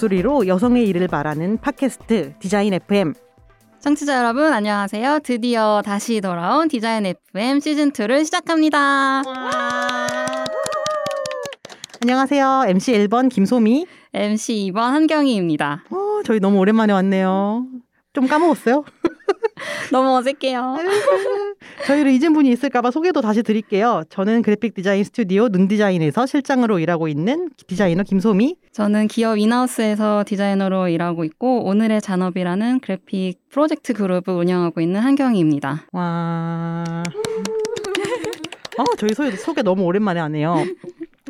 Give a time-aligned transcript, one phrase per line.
[0.00, 3.12] 목소리로 여성의 일을 말하는 팟캐스트 디자인 FM.
[3.80, 5.20] 청취자 여러분 안녕하세요.
[5.22, 9.22] 드디어 다시 돌아온 디자인 FM 시즌 2를 시작합니다.
[12.00, 12.64] 안녕하세요.
[12.68, 13.86] MC 1번 김소미.
[14.14, 15.84] MC 2번 한경희입니다.
[15.90, 17.66] 어, 저희 너무 오랜만에 왔네요.
[18.14, 18.84] 좀 까먹었어요?
[19.92, 20.76] 너무 어색해요.
[21.86, 24.02] 저희를 잊은 분이 있을까봐 소개도 다시 드릴게요.
[24.10, 28.56] 저는 그래픽 디자인 스튜디오 능디자인에서 실장으로 일하고 있는 디자이너 김소미.
[28.72, 35.86] 저는 기업 인하우스에서 디자이너로 일하고 있고 오늘의 잔업이라는 그래픽 프로젝트 그룹을 운영하고 있는 한경희입니다.
[35.92, 36.84] 와.
[38.78, 40.64] 어, 저희 소개 너무 오랜만에 하네요.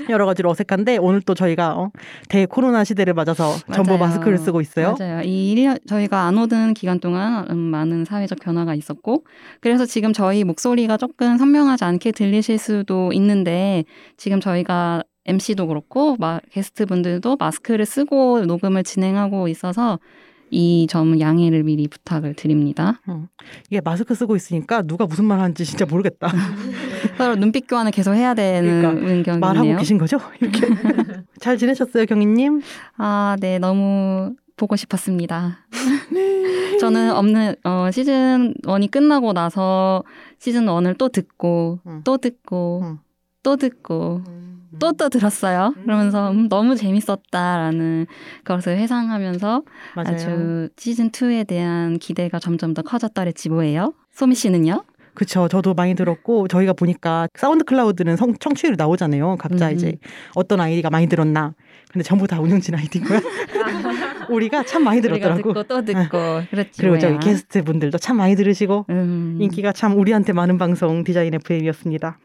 [0.08, 1.90] 여러 가지로 어색한데 오늘 또 저희가 어,
[2.28, 3.98] 대 코로나 시대를 맞아서 전부 맞아요.
[3.98, 4.96] 마스크를 쓰고 있어요.
[4.98, 5.22] 맞아요.
[5.22, 9.24] 이 1년 저희가 안 오던 기간 동안 음, 많은 사회적 변화가 있었고
[9.60, 13.84] 그래서 지금 저희 목소리가 조금 선명하지 않게 들리실 수도 있는데
[14.16, 19.98] 지금 저희가 MC도 그렇고 마, 게스트분들도 마스크를 쓰고 녹음을 진행하고 있어서
[20.52, 23.00] 이점 양해를 미리 부탁을 드립니다.
[23.68, 26.28] 이게 마스크 쓰고 있으니까 누가 무슨 말 하는지 진짜 모르겠다.
[27.20, 29.78] 서로 눈빛 교환을 계속 해야 되는 그러니까 말하고 경기네요.
[29.78, 30.18] 계신 거죠?
[30.40, 30.60] 이렇게
[31.40, 32.62] 잘 지내셨어요, 경희님?
[32.96, 35.58] 아, 네, 너무 보고 싶었습니다.
[36.80, 40.02] 저는 없는 어, 시즌 1이 끝나고 나서
[40.38, 42.00] 시즌 1을 또 듣고 음.
[42.04, 42.98] 또 듣고 음.
[43.42, 44.22] 또 듣고
[44.78, 45.74] 또또 들었어요.
[45.82, 48.06] 그러면서 음, 너무 재밌었다라는
[48.44, 49.62] 것을 회상하면서
[49.96, 50.14] 맞아요.
[50.14, 53.92] 아주 시즌 2에 대한 기대가 점점 더 커졌더랬지 뭐예요.
[54.12, 54.84] 소미 씨는요?
[55.14, 55.48] 그쵸.
[55.48, 59.36] 저도 많이 들었고 저희가 보니까 SoundCloud는 성, 청취율이 나오잖아요.
[59.38, 59.74] 각자 음.
[59.74, 59.96] 이제
[60.34, 61.54] 어떤 아이디가 많이 들었나.
[61.92, 63.20] 근데 전부 다 운영진 아이디인 거야.
[64.30, 65.36] 우리가 참 많이 들었더라고.
[65.52, 66.18] 듣고 또 듣고
[66.50, 67.18] 그렇지 그리고 저희.
[67.18, 69.38] 게스트 분들도 참 많이 들으시고 음.
[69.40, 72.18] 인기가 참 우리한테 많은 방송 디자인 FM이었습니다.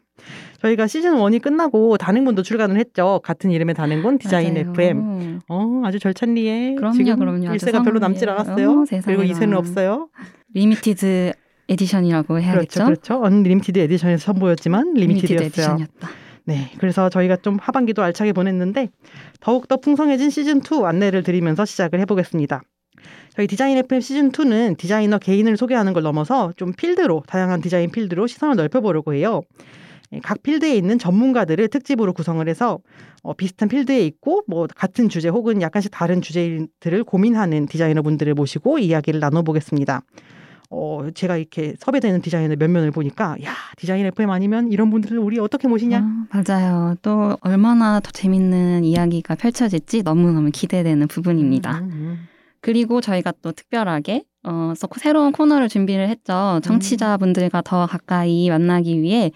[0.62, 3.20] 저희가 시즌 1이 끝나고 단행본도 출간을 했죠.
[3.24, 4.70] 같은 이름의 단행본 디자인 맞아요.
[4.72, 5.40] FM.
[5.50, 7.54] 어, 아주 절찬리에 그럼요, 지금 그럼요.
[7.54, 8.30] 일쇄가 별로 남질.
[8.30, 8.72] 않았어요.
[8.72, 9.24] 어, 그리고.
[9.24, 10.10] 2쇄는 없어요.
[10.54, 11.34] limited
[11.70, 12.86] edition이라고 해야겠죠?
[12.86, 13.24] 그렇죠, 그렇죠.
[13.24, 15.46] Unlimited Edition에서 선보였지만 limited limited였어요.
[15.46, 16.10] edition이었다.
[16.46, 18.90] 네, 그래서 저희가 좀 하반기도 알차게 보냈는데
[19.40, 22.62] 더욱 더 풍성해진 시즌 2 안내를 드리면서 시작을 해보겠습니다.
[23.36, 28.28] 저희 디자인 FM 시즌 2는 디자이너 개인을 소개하는 걸 넘어서 좀 필드로 다양한 디자인 필드로
[28.28, 29.42] 시선을 넓혀보려고 해요.
[30.14, 32.80] 예, 각 필드에 있는 전문가들을 특집으로 구성을 해서
[33.24, 38.78] 어, 비슷한 필드에 있고 뭐 같은 주제 혹은 약간씩 다른 주제들을 고민하는 디자이너 분들을 모시고
[38.80, 40.04] 이야기를 나눠보겠습니다.
[40.72, 45.68] 어, 제가 이렇게 섭외되는 디자이너 면면을 보니까 야 디자인 FM 아니면 이런 분들을 우리 어떻게
[45.68, 46.00] 모시냐?
[46.00, 46.96] 어, 맞아요.
[47.02, 51.80] 또 얼마나 더 재밌는 이야기가 펼쳐질지 너무너무 기대되는 부분입니다.
[51.80, 52.28] 음, 음.
[52.62, 56.60] 그리고 저희가 또 특별하게 어, 서- 새로운 코너를 준비를 했죠.
[56.64, 59.32] 청취자분들과 더 가까이 만나기 위해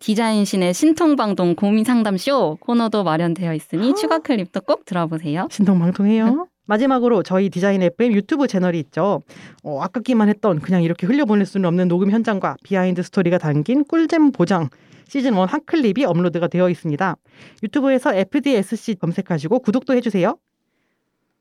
[0.00, 5.46] 디자인신의 신통방통 고민 상담 쇼 코너도 마련되어 있으니 추가 클립도 꼭 들어보세요.
[5.50, 6.48] 신통방통해요.
[6.66, 9.22] 마지막으로 저희 디자인 FM 유튜브 채널이 있죠.
[9.62, 14.68] 어, 아깝기만 했던 그냥 이렇게 흘려보낼 수는 없는 녹음 현장과 behind story가 담긴 꿀잼 보장
[15.08, 17.16] 시즌 1 한 클립이 업로드가 되어 있습니다.
[17.62, 20.38] 유튜브에서 FDSC 검색하시고 구독도 해주세요.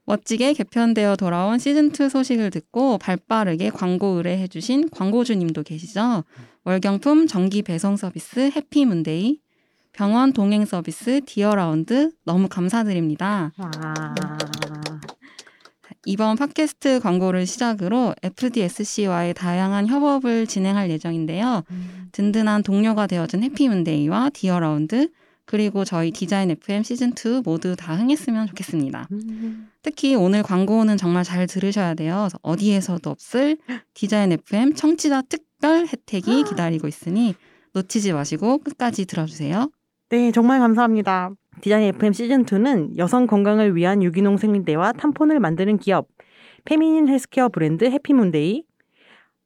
[0.05, 6.23] 멋지게 개편되어 돌아온 시즌2 소식을 듣고 발빠르게 광고 의뢰해주신 광고주님도 계시죠.
[6.65, 9.39] 월경품 정기 배송 서비스 해피문데이,
[9.93, 13.51] 병원 동행 서비스 디어라운드 너무 감사드립니다.
[13.57, 14.13] 와.
[16.05, 21.63] 이번 팟캐스트 광고를 시작으로 FDSC와의 다양한 협업을 진행할 예정인데요.
[22.11, 25.09] 든든한 동료가 되어준 해피문데이와 디어라운드,
[25.45, 29.07] 그리고 저희 디자인 FM 시즌2 모두 다 흥했으면 좋겠습니다.
[29.83, 32.29] 특히 오늘 광고는 정말 잘 들으셔야 돼요.
[32.41, 33.57] 어디에서도 없을
[33.93, 37.35] 디자인 FM 청취자 특별 혜택이 기다리고 있으니
[37.73, 39.69] 놓치지 마시고 끝까지 들어주세요.
[40.11, 41.31] 네, 정말 감사합니다.
[41.61, 46.09] 디자인 FM 시즌 2는 여성 건강을 위한 유기농 생리대와 탐폰을 만드는 기업
[46.65, 48.65] feminine healthcare 브랜드 해피문데이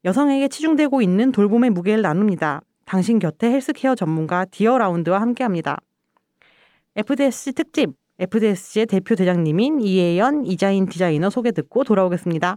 [0.04, 2.62] 여성에게 치중되고 있는 돌봄의 무게를 나눕니다.
[2.84, 5.76] 당신 곁에 헬스케어 전문가 디어라운드와 함께합니다.
[6.96, 12.56] FDSC 특집 FDSC의 대표 대장님인 이예연 이자인 디자이너 소개 듣고 돌아오겠습니다.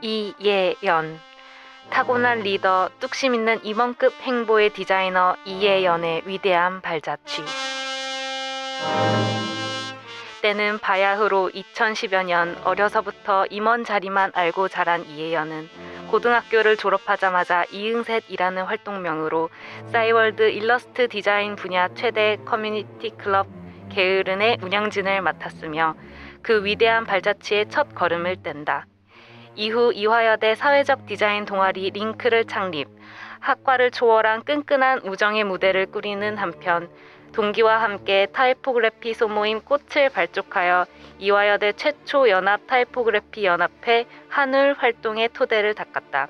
[0.00, 1.33] 이예연
[1.90, 7.42] 타고난 리더, 뚝심 있는 임원급 행보의 디자이너 이예연의 위대한 발자취.
[10.42, 15.70] 때는 바야흐로 2010여 년 어려서부터 임원 자리만 알고 자란 이예연은
[16.10, 19.48] 고등학교를 졸업하자마자 이응셋이라는 활동명으로
[19.90, 23.46] 싸이월드 일러스트 디자인 분야 최대 커뮤니티 클럽
[23.90, 25.94] 게으른의 운영진을 맡았으며
[26.42, 28.86] 그 위대한 발자취의 첫 걸음을 뗀다.
[29.56, 32.88] 이후 이화여대 사회적 디자인 동아리 링크를 창립,
[33.40, 36.88] 학과를 초월한 끈끈한 우정의 무대를 꾸리는 한편
[37.32, 40.86] 동기와 함께 타이포그래피 소모임 꽃을 발족하여
[41.18, 46.28] 이화여대 최초 연합 타이포그래피 연합회 한울 활동의 토대를 닦았다.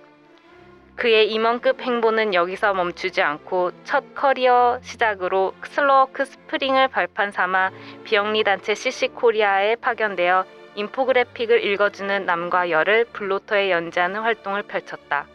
[0.96, 7.70] 그의 임원급 행보는 여기서 멈추지 않고 첫 커리어 시작으로 슬로워크 스프링을 발판 삼아
[8.04, 10.44] 비영리 단체 CC 코리아에 파견되어
[10.76, 15.26] 인포그래픽을 읽어주는 남과 여를 블로터에 연재하는 활동을 펼쳤다.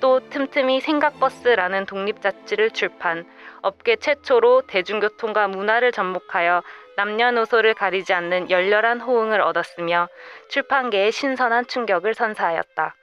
[0.00, 3.24] 또 틈틈이 생각버스라는 독립잡지를 출판,
[3.62, 6.62] 업계 최초로 대중교통과 문화를 접목하여
[6.96, 10.08] 남녀노소를 가리지 않는 열렬한 호응을 얻었으며
[10.48, 12.96] 출판계에 신선한 충격을 선사하였다.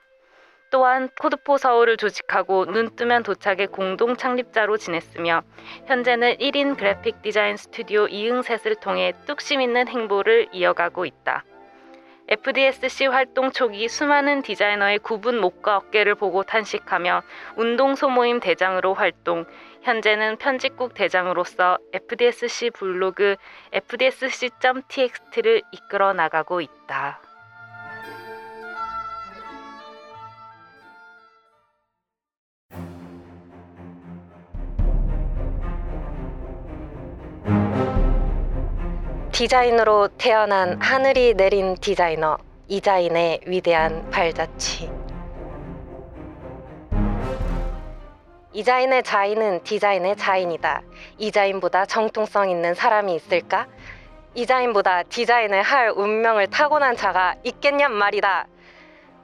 [0.70, 5.42] 또한 코드포 서울을 조직하고 눈 뜨면 도착의 공동 창립자로 지냈으며
[5.86, 11.44] 현재는 1인 그래픽 디자인 스튜디오 이응셋을 통해 뚝심 있는 행보를 이어가고 있다.
[12.30, 17.22] FDSC 활동 초기 수많은 디자이너의 굽은 목과 어깨를 보고 탄식하며
[17.56, 19.44] 운동 소모임 대장으로 활동,
[19.82, 23.34] 현재는 편집국 대장으로서 FDSC 블로그
[23.72, 27.20] fdsc.txt를 이끌어 나가고 있다.
[39.40, 42.36] 디자인으로 태어난 하늘이 내린 디자이너
[42.68, 44.90] 이자인의 위대한 발자취.
[48.52, 50.82] 이자인의 자인은 디자인의 자인이다.
[51.16, 53.66] 이자인보다 정통성 있는 사람이 있을까?
[54.34, 58.46] 이자인보다 디자인을 할 운명을 타고난 자가 있겠냔 말이다.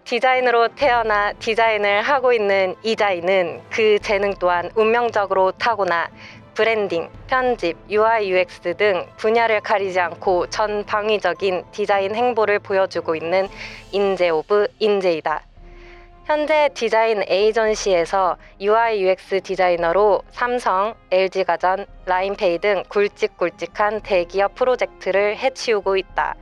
[0.05, 6.09] 디자인으로 태어나 디자인을 하고 있는 이자인은 그 재능 또한 운명적으로 타고나
[6.56, 13.47] 브랜딩, 편집, UI, UX 등 분야를 가리지 않고 전방위적인 디자인 행보를 보여주고 있는
[13.93, 15.43] 인재 of 인재이다.
[16.25, 26.37] 현재 디자인 에이전시에서 UI UX 디자이너로 삼성, LG가전, 라인페이 등 굵직굵직한 대기업 프로젝트를 해치우고 있다.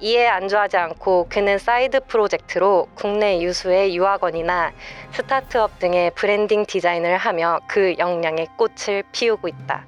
[0.00, 4.72] 이에 안주하지 않고 그는 사이드 프로젝트로 국내 유수의 유학원이나
[5.12, 9.86] 스타트업 등의 브랜딩 디자인을 하며 그 역량의 꽃을 피우고 있다.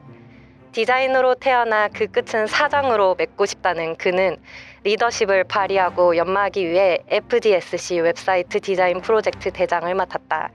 [0.73, 4.37] 디자인으로 태어나 그 끝은 사장으로 맺고 싶다는 그는
[4.83, 10.51] 리더십을 발휘하고 연마하기 위해 FDSC 웹사이트 디자인 프로젝트 대장을 맡았다.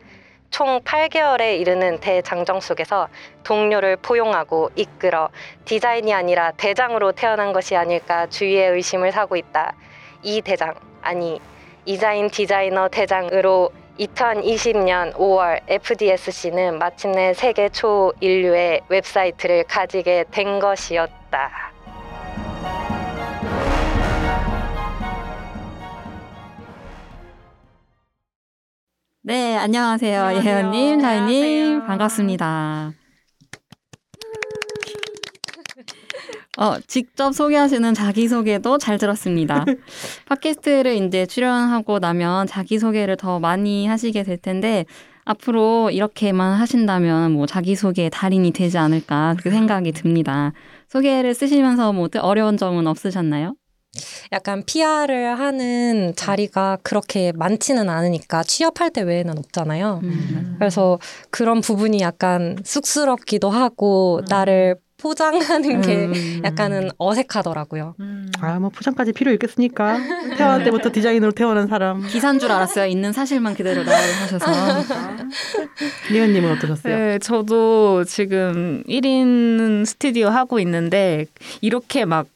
[0.55, 3.09] 총 8개월에 이르는 대장정 속에서
[3.43, 5.27] 동료를 포용하고 이끌어
[5.65, 9.75] 디자인이 아니라 대장으로 태어난 것이 아닐까 주위의 의심을 사고 있다.
[10.23, 11.41] 이 대장, 아니,
[11.83, 13.69] 이자인 디자이너 대장으로
[13.99, 21.74] 2020년 5월 FDSC는 마침내 세계 초일류의 웹사이트를 가지게 된 것이었다.
[29.27, 30.21] 네, 안녕하세요.
[30.21, 30.53] 안녕하세요.
[30.55, 32.93] 예혜연님, 자이님, 반갑습니다.
[36.59, 39.65] 어, 직접 소개하시는 자기소개도 잘 들었습니다.
[40.29, 44.85] 팟캐스트를 이제 출연하고 나면 자기소개를 더 많이 하시게 될 텐데,
[45.23, 50.53] 앞으로 이렇게만 하신다면 뭐 자기소개의 달인이 되지 않을까, 그렇게 생각이 듭니다.
[50.87, 53.55] 소개를 쓰시면서 뭐 어려운 점은 없으셨나요?
[54.31, 60.01] 약간 PR을 하는 자리가 그렇게 많지는 않으니까 취업할 때 외에는 없잖아요.
[60.03, 60.55] 음.
[60.59, 60.99] 그래서
[61.29, 64.25] 그런 부분이 약간 쑥스럽기도 하고 음.
[64.29, 66.41] 나를 포장하는 게 음.
[66.43, 67.95] 약간은 어색하더라고요.
[67.99, 68.31] 음.
[68.39, 69.99] 아, 뭐 포장까지 필요 있겠습니까?
[70.35, 72.07] 태어날 때부터 디자인으로 태어난 사람.
[72.07, 72.85] 기사인 줄 알았어요.
[72.87, 74.45] 있는 사실만 그대로 나열하셔서.
[76.09, 76.97] 리언님은 어떠셨어요?
[76.97, 81.25] 네, 저도 지금 1인 스튜디오 하고 있는데
[81.61, 82.27] 이렇게 막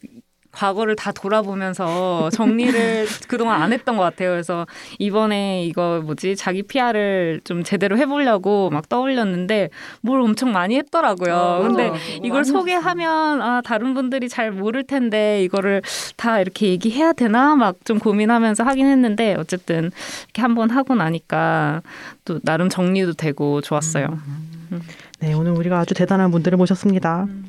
[0.60, 4.32] 과거를 다 돌아보면서 정리를 그동안 안 했던 것 같아요.
[4.32, 4.68] 그래서
[5.00, 9.70] 이번에 이거 뭐지 자기 PR을 좀 제대로 해보려고 막 떠올렸는데
[10.02, 11.36] 뭘 엄청 많이 했더라고요.
[11.36, 11.92] 어, 근데
[12.24, 15.82] 이걸 소개하면 아 다른 분들이 잘 모를 텐데 이거를
[16.18, 19.92] 다 이렇게 얘기해야 되나 막 좀 고민하면서 하긴 했는데 어쨌든
[20.26, 21.82] 이렇게 한번 하고 나니까
[22.26, 24.08] 또 나름 정리도 되고 좋았어요.
[24.12, 24.68] 음.
[24.74, 24.82] 음.
[25.20, 27.26] 네 오늘 우리가 아주 대단한 분들을 모셨습니다.
[27.28, 27.48] 음.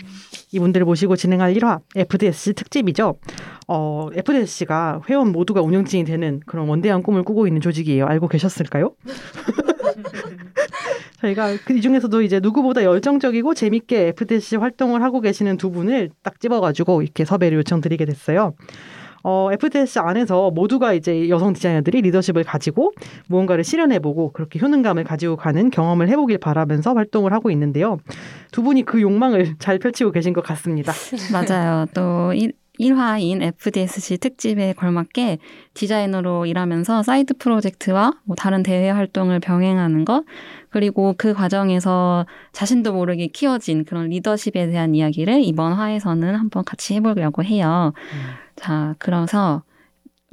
[0.53, 3.17] 이분들을 모시고 진행할 1화 FDSC 특집이죠.
[3.69, 8.07] 어, FDSC가 회원 모두가 운영진이 되는 그런 원대한 꿈을 꾸고 있는 조직이에요.
[8.07, 8.93] 알고 계셨을까요?
[11.21, 17.03] 저희가 그 중에서도 이제 누구보다 열정적이고 재밌게 FDC 활동을 하고 계시는 두 분을 딱 집어가지고
[17.03, 18.55] 이렇게 섭외를 요청드리게 됐어요.
[19.23, 22.93] 어, FDSC 안에서 모두가 이제 여성 디자이너들이 리더십을 가지고
[23.29, 27.99] 무언가를 실현해보고 그렇게 효능감을 가지고 가는 경험을 해보길 바라면서 활동을 하고 있는데요.
[28.51, 30.93] 두 분이 그 욕망을 잘 펼치고 계신 것 같습니다.
[31.33, 31.87] 맞아요.
[31.95, 32.51] 또 이,
[32.81, 35.39] 1화인 FDSC 특집에 걸맞게
[35.75, 40.25] 디자이너로 일하면서 사이드 프로젝트와 뭐 다른 대외 활동을 병행하는 것,
[40.71, 47.45] 그리고 그 과정에서 자신도 모르게 키워진 그런 리더십에 대한 이야기를 이번 화에서는 한번 같이 해보려고
[47.45, 47.93] 해요.
[47.97, 48.21] 음.
[48.57, 49.63] 자, 그래서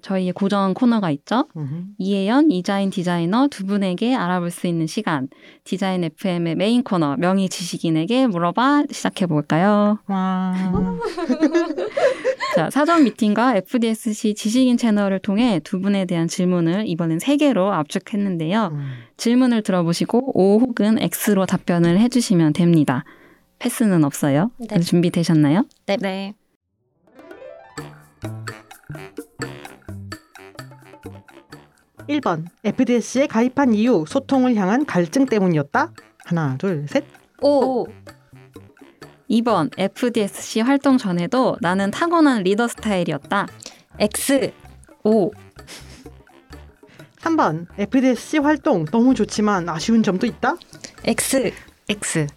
[0.01, 1.47] 저희의 고정 코너가 있죠.
[1.57, 1.95] 으흠.
[1.97, 5.27] 이예연, 이자인 디자이너 두 분에게 알아볼 수 있는 시간.
[5.63, 9.97] 디자인 FM의 메인 코너 명의 지식인에게 물어봐 시작해 볼까요?
[10.07, 10.53] 와.
[12.55, 18.69] 자, 사전 미팅과 FDSC 지식인 채널을 통해 두 분에 대한 질문을 이번엔 세 개로 압축했는데요.
[18.73, 18.91] 음.
[19.17, 23.03] 질문을 들어보시고 O 혹은 X로 답변을 해주시면 됩니다.
[23.59, 24.51] 패스는 없어요.
[24.57, 24.79] 네.
[24.79, 25.65] 준비되셨나요?
[25.87, 25.97] 네.
[25.97, 26.33] 네.
[32.09, 35.91] 1번 FDS에 가입한 이유 소통을 향한 갈증 때문이었다.
[36.25, 37.05] 하나, 둘, 셋.
[37.41, 37.85] 오.
[39.29, 43.47] 2번 FDSC 활동 전에도 나는 타고난 리더 스타일이었다.
[43.99, 44.51] X.
[45.03, 45.31] 오.
[47.19, 50.55] 3번 FDSC 활동 너무 좋지만 아쉬운 점도 있다.
[51.03, 51.51] X.
[51.89, 52.27] X.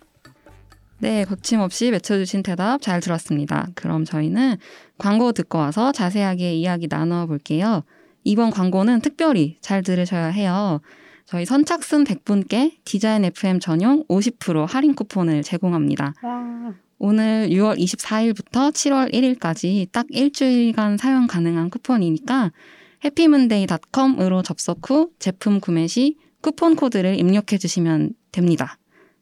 [0.98, 3.68] 네, 거침없이 맺혀주신 대답 잘 들었습니다.
[3.74, 4.56] 그럼 저희는
[4.98, 7.84] 광고 듣고 와서 자세하게 이야기 나눠 볼게요.
[8.24, 10.80] 이번 광고는 특별히 잘 들으셔야 해요.
[11.26, 16.14] 저희 선착순 100분께 디자인 FM 전용 50% 할인 쿠폰을 제공합니다.
[16.22, 16.74] 와.
[16.98, 22.52] 오늘 6월 24일부터 7월 1일까지 딱 일주일간 사용 가능한 쿠폰이니까
[23.04, 28.76] 해피문데이.com으로 접속 후 제품 구매 시 쿠폰 코드를 입력해 주시면 됩니다.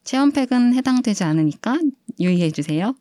[0.05, 1.79] 체험팩은 해당되지 않으니까
[2.19, 2.95] 유의해 주세요.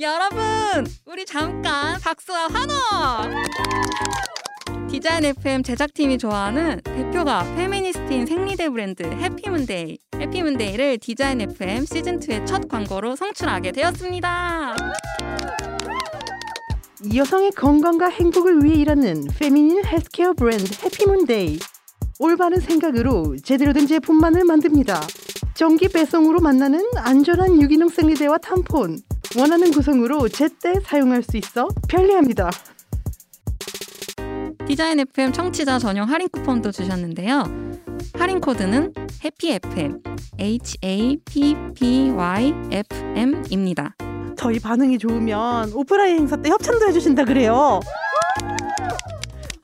[0.00, 2.74] 여러분, 우리 잠깐 박수와 환호!
[4.94, 9.98] 디자인 FM 제작팀이 좋아하는 대표가 페미니스트인 생리대 브랜드 해피문데이.
[10.20, 14.76] 해피문데이를 디자인 FM 시즌2의 첫 광고로 송출하게 되었습니다.
[17.12, 21.58] 여성의 건강과 행복을 위해 일하는 feminine healthcare 브랜드 해피문데이.
[22.20, 25.00] 올바른 생각으로 제대로 된 제품만을 만듭니다.
[25.54, 29.00] 정기 배송으로 만나는 안전한 유기농 생리대와 탐폰.
[29.36, 32.52] 원하는 구성으로 제때 사용할 수 있어 편리합니다.
[34.66, 37.44] 디자인 FM 청취자 전용 할인 쿠폰도 주셨는데요.
[38.14, 38.92] 할인 코드는
[39.24, 40.02] 해피 FM
[40.40, 43.94] H A P P Y F M입니다.
[44.36, 47.80] 저희 반응이 좋으면 오프라인 행사 때 협찬도 해주신다 그래요.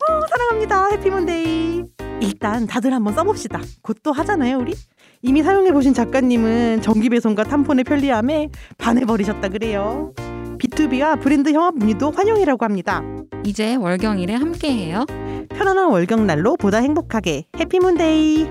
[0.08, 0.88] 어, 사랑합니다.
[0.92, 1.82] 해피몬데이.
[2.20, 3.60] 일단 다들 한번 써봅시다.
[3.82, 4.74] 곧 또 하잖아요, 우리.
[5.22, 10.12] 이미 사용해보신 작가님은 정기 배송과 탐폰의 편리함에 반해버리셨다 그래요.
[10.60, 13.02] B2B와 브랜드 문의도 환영이라고 합니다.
[13.44, 15.06] 이제 월경일에 함께해요.
[15.48, 18.46] 편안한 월경날로 보다 행복하게 해피문데이.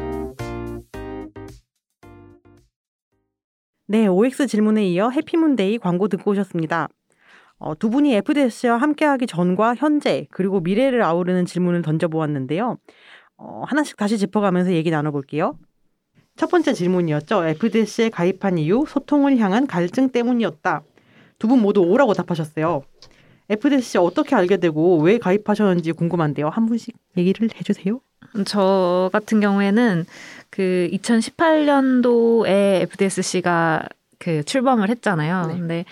[3.88, 6.90] 네, OX 질문에 이어 해피문데이 광고 듣고 오셨습니다.
[7.60, 12.78] 어, 두 분이 FDS와 함께하기 전과 현재 그리고 미래를 아우르는 질문을 던져보았는데요.
[13.38, 15.58] 어, 하나씩 다시 짚어가면서 얘기 나눠볼게요.
[16.36, 17.46] 첫 번째 질문이었죠.
[17.46, 20.84] FDS에 가입한 이유 소통을 향한 갈증 때문이었다.
[21.40, 22.84] 두 분 모두 오라고 답하셨어요.
[23.50, 26.50] FDC 어떻게 알게 되고 왜 가입하셨는지 궁금한데요.
[26.50, 28.00] 한 분씩 얘기를 해주세요.
[28.46, 30.06] 저 같은 경우에는
[30.52, 33.88] 그 2018년도에 FDSC가
[34.20, 35.48] 그 출범을 했잖아요.
[35.48, 35.54] 네.
[35.58, 35.86] 근데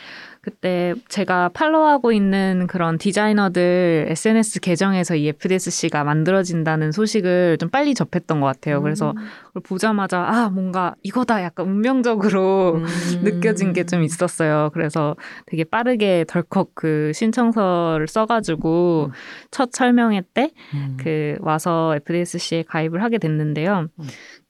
[0.48, 8.39] 그때 제가 팔로우하고 있는 그런 디자이너들 SNS 계정에서 이 FDSC가 만들어진다는 소식을 좀 빨리 접했던
[8.39, 8.82] 것 같아요.
[8.82, 9.24] 그래서 음.
[9.48, 12.86] 그걸 보자마자 아 뭔가 이거다 약간 운명적으로 음.
[13.24, 14.70] 느껴진 게 좀 있었어요.
[14.74, 15.16] 그래서
[15.48, 19.12] 되게 빠르게 덜컥 그 신청서를 써가지고 음.
[19.50, 21.38] 첫 설명회 때그 음.
[21.42, 23.88] 와서 FDSC에 가입을 하게 됐는데요.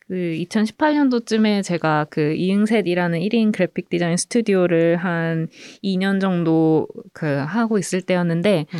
[0.10, 0.14] 음.
[0.14, 5.48] 그 2018년도쯤에 제가 그 이응셋이라는 1인 그래픽 디자인 스튜디오를 한
[5.84, 8.80] 2년 정도 그 하고 있을 때였는데 음.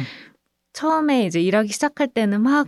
[0.74, 2.68] 처음에 이제 일하기 시작할 때는 막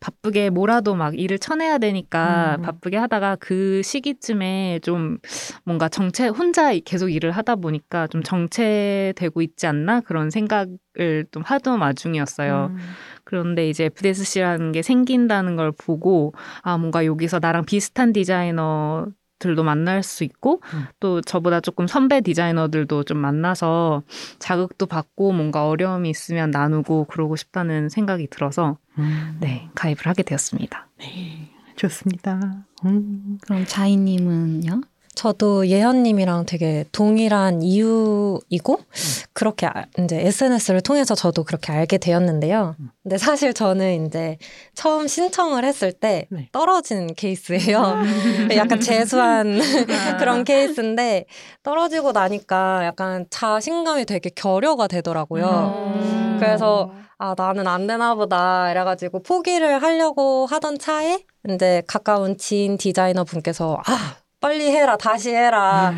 [0.00, 2.62] 바쁘게 뭐라도 막 일을 쳐내야 되니까 음.
[2.62, 5.16] 바쁘게 하다가 그 시기쯤에 좀
[5.64, 11.80] 뭔가 정체 혼자 계속 일을 하다 보니까 좀 정체되고 있지 않나 그런 생각을 좀 하던
[11.80, 12.72] 와중이었어요.
[12.72, 12.78] 음.
[13.24, 19.06] 그런데 이제 FDSC라는 게 생긴다는 걸 보고 아 뭔가 여기서 나랑 비슷한 디자이너
[19.38, 20.86] 들도 만날 수 있고 음.
[21.00, 24.02] 또 저보다 조금 선배 디자이너들도 좀 만나서
[24.38, 29.36] 자극도 받고 뭔가 어려움이 있으면 나누고 그러고 싶다는 생각이 들어서 음.
[29.40, 30.88] 네 가입을 하게 되었습니다.
[30.98, 31.50] 네.
[31.76, 32.64] 좋습니다.
[32.84, 33.38] 음.
[33.42, 34.80] 그럼 자이님은요?
[35.14, 38.78] 저도 예현님이랑 되게 동일한 이유이고
[39.32, 42.74] 그렇게 아- 이제 SNS를 통해서 저도 그렇게 알게 되었는데요.
[43.02, 44.36] 근데 사실 저는 이제
[44.74, 46.48] 처음 신청을 했을 때 네.
[46.52, 47.96] 떨어진 케이스예요.
[48.56, 49.58] 약간 재수한
[50.18, 51.26] 그런 케이스인데
[51.62, 55.92] 떨어지고 나니까 약간 자신감이 되게 결여가 되더라고요.
[55.96, 56.36] 음.
[56.40, 63.24] 그래서 아 나는 안 되나 보다 이래가지고 포기를 하려고 하던 차에 이제 가까운 지인 디자이너
[63.24, 65.94] 분께서 아 빨리 해라 다시 해라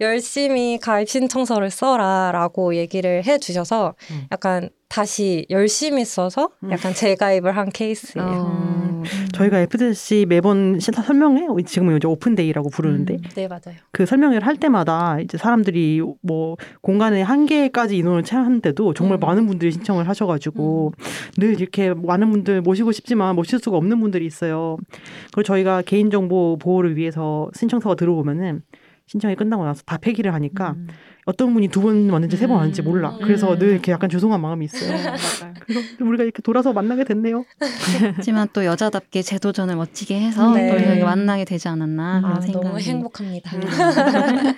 [0.00, 4.28] 열심히 가입 신청서를 써라 라고 얘기를 해 주셔서 음.
[4.30, 8.26] 약간 다시 열심히 써서 약간 재가입을 한 케이스예요.
[8.26, 9.02] 어,
[9.34, 13.22] 저희가 FDC 매번 시- 설명회 지금은 이제 오픈데이라고 부르는데 음.
[13.34, 13.76] 네 맞아요.
[13.92, 19.20] 그 설명회를 할 때마다 이제 사람들이 뭐 공간의 한계까지 인원을 채하는데도 정말 음.
[19.20, 20.92] 많은 분들이 신청을 하셔가지고
[21.36, 24.78] 늘 이렇게 많은 분들 모시고 싶지만 모실 수가 없는 분들이 있어요.
[25.34, 28.62] 그리고 저희가 개인정보 보호를 위해서 신청서가 들어오면은
[29.06, 30.74] 신청이 끝나고 나서 다 폐기를 하니까
[31.28, 33.16] 어떤 분이 두 번 왔는지 세 번 왔는지 몰라.
[33.22, 34.90] 그래서 늘 이렇게 약간 죄송한 마음이 있어요.
[35.66, 37.44] 그래서 우리가 이렇게 돌아서 만나게 됐네요.
[38.16, 40.70] 하지만 또 여자답게 재도전을 멋지게 해서 네.
[40.70, 43.50] 또 이렇게 만나게 되지 않았나 아, 그런 생각이 너무 행복합니다.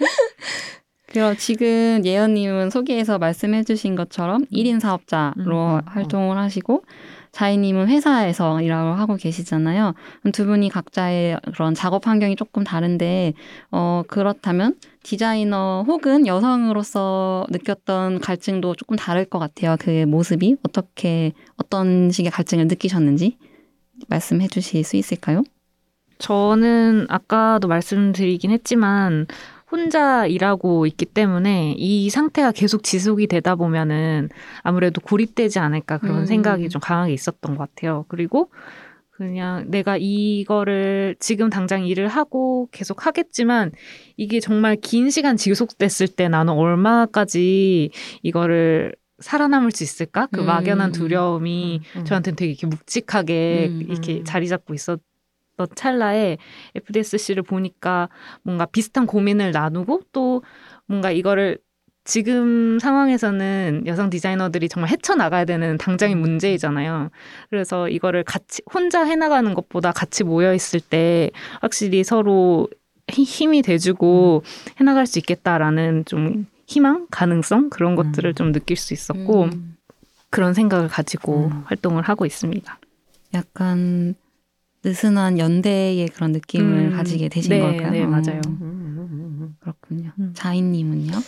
[1.12, 6.84] 그럼 지금 예언님은 소개에서 말씀해주신 것처럼 1인 사업자로 음, 음, 활동을 하시고
[7.32, 9.94] 자이님은 회사에서 일을 하고 계시잖아요.
[10.32, 13.34] 두 분이 각자의 그런 작업 환경이 조금 다른데
[13.70, 19.76] 어 그렇다면 디자이너 혹은 여성으로서 느꼈던 갈증도 조금 다를 것 같아요.
[19.78, 23.38] 그 모습이 어떻게 어떤 식의 갈증을 느끼셨는지
[24.08, 25.42] 말씀해 주실 수 있을까요?
[26.18, 29.26] 저는 아까도 말씀드리긴 했지만
[29.70, 34.28] 혼자 일하고 있기 때문에 이 상태가 계속 지속이 되다 보면은
[34.62, 36.26] 아무래도 고립되지 않을까 그런 음.
[36.26, 38.04] 생각이 좀 강하게 있었던 것 같아요.
[38.08, 38.50] 그리고
[39.10, 43.70] 그냥 내가 이거를 지금 당장 일을 하고 계속 하겠지만
[44.16, 47.90] 이게 정말 긴 시간 지속됐을 때 나는 얼마까지
[48.22, 50.26] 이거를 살아남을 수 있을까?
[50.32, 50.46] 그 음.
[50.46, 52.04] 막연한 두려움이 음, 음.
[52.06, 54.24] 저한테는 되게 이렇게 묵직하게 음, 이렇게 음.
[54.24, 55.00] 자리 잡고 있었
[55.66, 56.38] 던 찰나에
[56.74, 58.08] FDSC를 보니까
[58.42, 60.42] 뭔가 비슷한 고민을 나누고 또
[60.86, 61.58] 뭔가 이거를
[62.04, 67.10] 지금 상황에서는 여성 디자이너들이 정말 헤쳐나가야 되는 당장의 문제이잖아요.
[67.50, 72.68] 그래서 이거를 같이 혼자 해나가는 것보다 같이 모여 있을 때 확실히 서로
[73.12, 74.42] 히- 힘이 돼주고
[74.78, 78.34] 해나갈 수 있겠다라는 좀 희망, 가능성 그런 것들을 음.
[78.34, 79.76] 좀 느낄 수 있었고 음.
[80.30, 81.62] 그런 생각을 가지고 음.
[81.66, 82.78] 활동을 하고 있습니다.
[83.34, 84.14] 약간
[84.84, 87.90] 느슨한 연대의 그런 느낌을 음, 가지게 되신 네, 걸까요?
[87.90, 88.40] 네, 어, 맞아요.
[88.46, 90.10] 음, 음, 음, 그렇군요.
[90.18, 90.32] 음.
[90.34, 91.18] 자인님은요?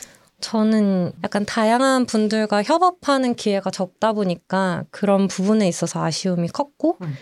[0.41, 7.15] 저는 약간 다양한 분들과 협업하는 기회가 적다 보니까 그런 부분에 있어서 아쉬움이 컸고 음.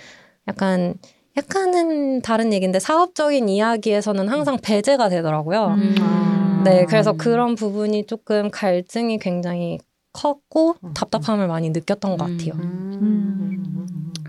[0.49, 0.95] 약간
[1.37, 5.75] 약간은 다른 얘기인데 사업적인 이야기에서는 항상 배제가 되더라고요.
[5.79, 5.95] 음.
[6.01, 6.63] 아.
[6.65, 9.79] 네, 그래서 그런 부분이 조금 갈증이 굉장히
[10.13, 10.95] 컸고 음.
[10.95, 12.55] 답답함을 많이 느꼈던 것 같아요.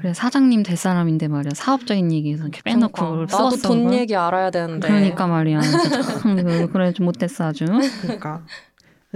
[0.01, 0.03] 음.
[0.03, 3.37] 그래 사장님 될 사람인데 말이야 사업적인 얘기에서 이렇게 빼놓고 그러니까.
[3.37, 3.99] 나도 돈 그걸.
[3.99, 4.87] 얘기 알아야 되는데.
[4.87, 5.61] 그러니까 말이야
[6.73, 7.65] 그래 좀 못됐어 아주
[8.01, 8.41] 그러니까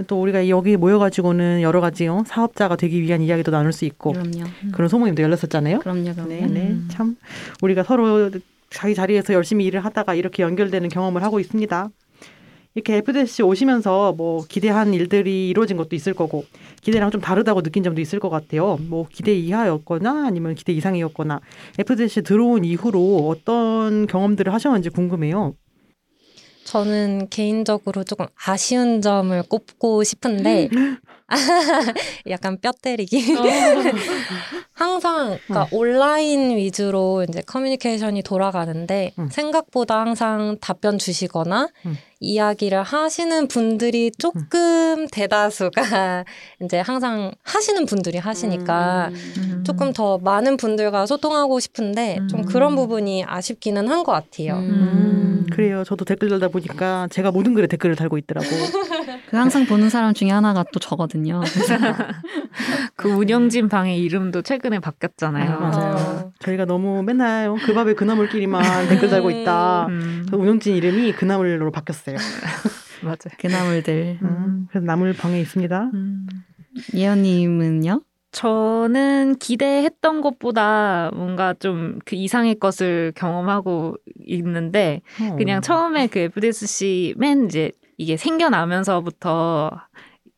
[0.06, 4.44] 또 우리가 여기 모여가지고는 여러 가지 어, 사업자가 되기 위한 이야기도 나눌 수 있고 그럼요
[4.72, 5.80] 그런 소모임도 열렸었잖아요.
[5.80, 7.16] 그럼요 그럼요 네, 네, 참
[7.62, 8.30] 우리가 서로
[8.70, 11.88] 자기 자리에서 열심히 일을 하다가 이렇게 연결되는 경험을 하고 있습니다.
[12.76, 16.44] 이렇게 FDC 오시면서 뭐 기대한 일들이 이루어진 것도 있을 거고
[16.82, 18.76] 기대랑 좀 다르다고 느낀 점도 있을 것 같아요.
[18.82, 21.40] 뭐 기대 이하였거나 아니면 기대 이상이었거나
[21.78, 25.54] FDC 들어온 이후로 어떤 경험들을 하셨는지 궁금해요.
[26.64, 30.68] 저는 개인적으로 조금 아쉬운 점을 꼽고 싶은데
[32.28, 33.34] 약간 뼈 때리기.
[34.78, 34.84] 어.
[34.84, 39.28] 항상 그러니까 온라인 위주로 이제 커뮤니케이션이 돌아가는데 음.
[39.30, 41.96] 생각보다 항상 답변 주시거나 음.
[42.20, 46.24] 이야기를 하시는 분들이 조금 대다수가
[46.62, 49.64] 이제 항상 하시는 분들이 하시니까 음.
[49.66, 52.44] 조금 더 많은 분들과 소통하고 싶은데 좀 음.
[52.46, 54.56] 그런 부분이 아쉽기는 한 것 같아요.
[54.58, 55.46] 음.
[55.52, 55.84] 그래요.
[55.84, 58.46] 저도 댓글 달다 보니까 제가 모든 글에 댓글을 달고 있더라고.
[59.30, 61.40] 그 항상 보는 사람 중에 하나가 또 저거든요
[62.94, 65.50] 그 운영진 방의 이름도 최근 에 바뀌었잖아요.
[65.52, 65.94] 아, 맞아요.
[65.96, 66.32] 어.
[66.40, 69.86] 저희가 너무 맨날 그 밥에 그나물끼리만 댓글 달고 있다.
[69.86, 72.16] 음, 그래서 운영진 이름이 그나물로 바뀌었어요.
[73.02, 73.36] 맞아요.
[73.38, 75.90] 그나물들 음, 그래서 나물 방에 있습니다.
[75.94, 76.26] 음.
[76.94, 78.02] 예언님은요?
[78.32, 85.00] 저는 기대했던 것보다 뭔가 좀 그 이상의 것을 경험하고 있는데
[85.38, 89.70] 그냥 처음에 그 FDSC 맨 이제 이게 생겨나면서부터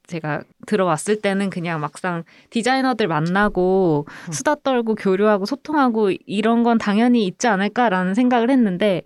[0.09, 4.33] 제가 들어왔을 때는 그냥 막상 디자이너들 만나고 음.
[4.33, 9.03] 수다 떨고 교류하고 소통하고 이런 건 당연히 있지 않을까라는 생각을 했는데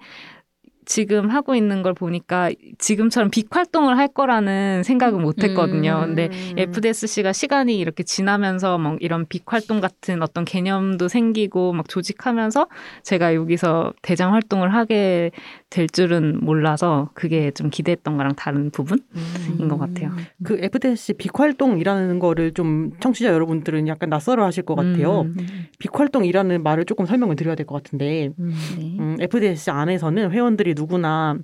[0.85, 6.01] 지금 하고 있는 걸 보니까 지금처럼 빅 활동을 할 거라는 생각은 못 했거든요.
[6.03, 6.15] 음.
[6.15, 12.67] 근데 FDSC가 시간이 이렇게 지나면서 막 이런 빅 활동 같은 어떤 개념도 생기고 막 조직하면서
[13.05, 15.31] 제가 여기서 대장 활동을 하게
[15.73, 20.11] 될 줄은 몰라서 그게 좀 기대했던 거랑 다른 부분인 것 같아요.
[20.45, 25.23] 그 FDSC 빅활동이라는 거를 좀 청취자 여러분들은 약간 낯설어 하실 것 같아요.
[25.23, 25.37] 음.
[25.79, 28.97] 빅활동이라는 말을 조금 설명을 드려야 될 것 같은데 네.
[28.99, 31.39] 음, FDSC 안에서는 회원들이 누구나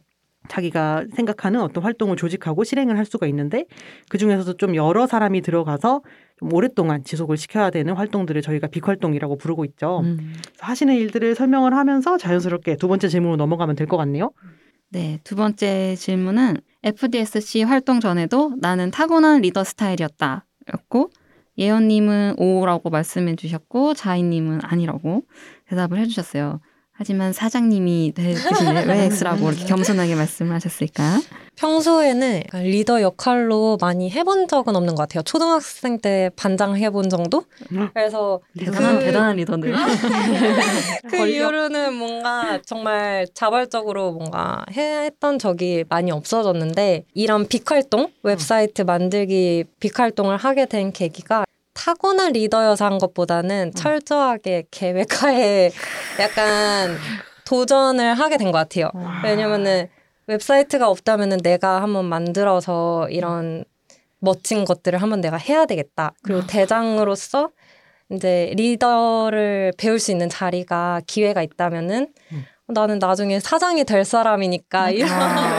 [0.49, 3.67] 자기가 생각하는 어떤 활동을 조직하고 실행을 할 수가 있는데
[4.09, 6.03] 그 중에서도 좀 여러 사람이 들어가서
[6.39, 10.01] 좀 오랫동안 지속을 시켜야 되는 활동들을 저희가 빅활동이라고 부르고 있죠.
[10.05, 10.35] 음.
[10.61, 14.31] 하시는 일들을 설명을 하면서 자연스럽게 두 번째 질문으로 넘어가면 될 것 같네요.
[14.91, 20.47] 네, 두 번째 질문은 FDSC 활동 전에도 나는 타고난 리더 스타일이었다.
[20.73, 21.11] 였고,
[21.59, 25.25] 예언님은 O라고 말씀해 주셨고, 자인님은 아니라고
[25.69, 26.61] 대답을 해주셨어요.
[27.01, 31.21] 하지만 사장님이 대신에 왜 X라고 이렇게 겸손하게 말씀을 하셨을까요?
[31.55, 35.23] 평소에는 리더 역할로 많이 해본 적은 없는 것 같아요.
[35.23, 37.45] 초등학생 때 반장 해본 정도?
[37.73, 37.89] 음.
[37.95, 39.75] 그래서 대단한, 그- 대단한 리더네요.
[41.09, 48.83] 그 이후로는 뭔가 정말 자발적으로 뭔가 해- 했던 적이 많이 없어졌는데 이런 big 활동, 웹사이트
[48.83, 51.45] 만들기 big 활동을 하게 된 계기가
[51.79, 55.71] 타고난 리더여서 한 것보다는 철저하게 계획하에
[56.21, 56.99] 약간
[57.45, 58.91] 도전을 하게 된 것 같아요.
[59.25, 59.89] 왜냐면은
[60.27, 63.65] 웹사이트가 없다면은 내가 한번 만들어서 이런
[64.19, 66.13] 멋진 것들을 한번 내가 해야 되겠다.
[66.23, 67.51] 그리고 대장으로서
[68.11, 72.45] 이제 리더를 배울 수 있는 자리가 기회가 있다면은 음.
[72.67, 75.58] 나는 나중에 사장이 될 사람이니까 이런 거를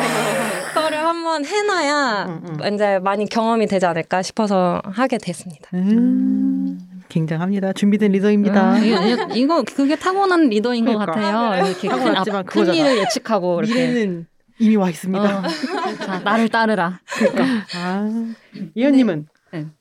[1.10, 2.74] 한번 해놔야 음, 음.
[2.74, 5.69] 이제 많이 경험이 되지 않을까 싶어서 하게 됐습니다.
[5.74, 7.74] 음, 굉장합니다.
[7.74, 8.74] 준비된 리더입니다.
[8.78, 11.13] 음, 이거, 이거- 그게 타고난 리더인 것 그러니까.
[11.32, 11.65] 같아요.
[11.67, 12.74] 이렇게 큰, 앞- 큰.
[12.74, 13.74] 일을 예측하고 이렇게.
[13.74, 14.28] 미래는
[14.60, 15.39] 이미 와 있습니다.
[15.39, 15.43] 어.
[16.06, 17.00] 자, 나를 따르라.
[17.76, 18.34] 아,
[18.76, 19.28] 예연님은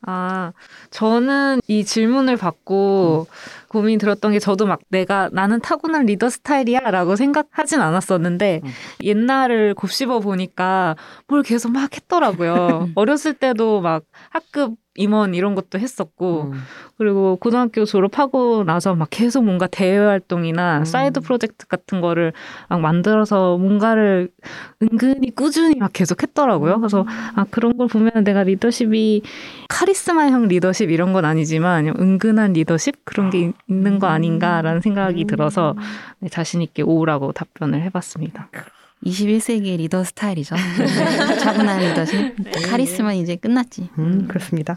[0.01, 0.51] 아,
[0.89, 3.27] 저는 이 질문을 받고
[3.69, 8.69] 고민이 들었던 게 저도 막 내가 나는 타고난 리더 스타일이야 라고 생각하진 않았었는데 음.
[9.03, 10.95] 옛날을 곱씹어 보니까
[11.27, 12.89] 뭘 계속 막 했더라고요.
[12.95, 16.61] 어렸을 때도 막 학급 임원 이런 것도 했었고 음.
[16.97, 20.85] 그리고 고등학교 졸업하고 나서 막 계속 뭔가 대외 활동이나 음.
[20.85, 22.33] 사이드 프로젝트 같은 거를
[22.67, 24.29] 막 만들어서 뭔가를
[24.83, 26.79] 은근히 꾸준히 막 계속 했더라고요.
[26.79, 29.21] 그래서 아 그런 걸 보면 내가 리더십이
[29.69, 35.75] 카리스마형 리더십 이런 건 아니지만 은근한 리더십 그런 게 있- 있는 거 아닌가라는 생각이 들어서
[36.19, 38.49] 네, 자신 있게 오라고 답변을 해봤습니다.
[39.05, 40.55] 21세기의 리더 스타일이죠.
[41.39, 42.35] 차분한 리더십.
[42.69, 43.87] 카리스마 이제 끝났지.
[43.97, 44.75] 음, 그렇습니다.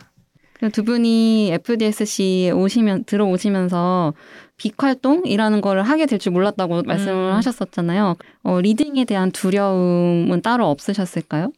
[0.62, 4.14] 그두 분이 FDSC에 오시면 들어오시면서
[4.56, 7.34] big 활동이라는 거를 하게 될 줄 몰랐다고 말씀을 음.
[7.34, 8.14] 하셨었잖아요.
[8.44, 11.50] 어, leading에 대한 두려움은 따로 없으셨을까요?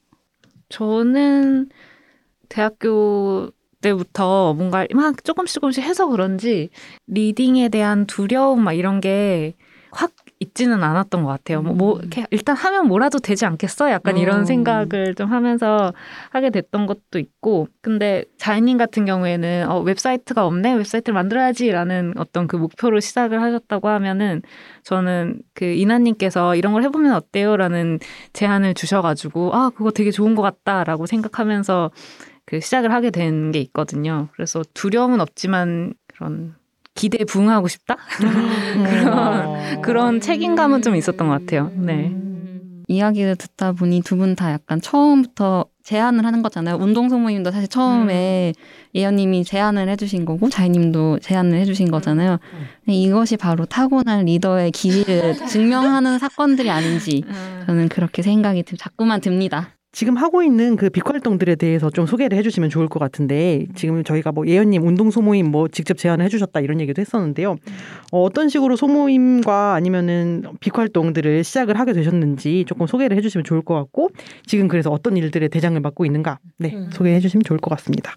[0.70, 1.68] 저는
[2.48, 3.50] 대학교
[3.82, 6.70] 때부터 뭔가 막 조금씩 조금씩 해서 그런지
[7.06, 9.52] leading에 대한 두려움 막 이런 게
[9.94, 10.10] 확
[10.54, 11.60] 있지는 않았던 것 같아요.
[11.60, 13.90] 뭐, 뭐 이렇게 일단 하면 뭐라도 되지 않겠어?
[13.90, 14.18] 약간 어.
[14.18, 15.92] 이런 생각을 좀 하면서
[16.30, 17.66] 하게 됐던 것도 있고.
[17.82, 24.42] 근데 자인님 같은 경우에는 어, 웹사이트가 없네, 웹사이트를 만들어야지라는 어떤 그 목표로 시작을 하셨다고 하면은
[24.84, 27.98] 저는 그 이나님께서 이런 걸 해보면 어때요?라는
[28.32, 31.90] 제안을 주셔가지고 아 그거 되게 좋은 것 같다라고 생각하면서
[32.46, 34.28] 그 시작을 하게 된 게 있거든요.
[34.34, 36.54] 그래서 두려움은 없지만 그런
[36.94, 37.96] 기대에 부응하고 싶다
[38.88, 41.70] 그런 그런 책임감은 좀 있었던 것 같아요.
[41.76, 42.12] 네.
[42.86, 46.76] 이야기를 듣다 보니 두 분 다 약간 처음부터 제안을 하는 거잖아요.
[46.76, 48.52] 운동 소모임도 사실 처음에
[48.94, 52.38] 예언님이 제안을 해주신 거고 자이님도 제안을 해주신 거잖아요.
[52.84, 57.22] 근데 이것이 바로 타고난 리더의 기질을 증명하는 사건들이 아닌지
[57.66, 59.70] 저는 그렇게 생각이 들- 자꾸만 듭니다.
[59.94, 64.46] 지금 하고 있는 그 빅활동들에 대해서 좀 소개를 해주시면 좋을 것 같은데 지금 저희가 뭐
[64.46, 67.56] 예언님 운동 소모임 뭐 직접 제안을 해주셨다 이런 얘기도 했었는데요.
[68.10, 74.10] 어, 어떤 식으로 소모임과 아니면은 빅활동들을 시작을 하게 되셨는지 조금 소개를 해주시면 좋을 것 같고
[74.44, 76.90] 지금 그래서 어떤 일들의 대장을 맡고 있는가 네 음.
[76.92, 78.16] 소개해주시면 좋을 것 같습니다.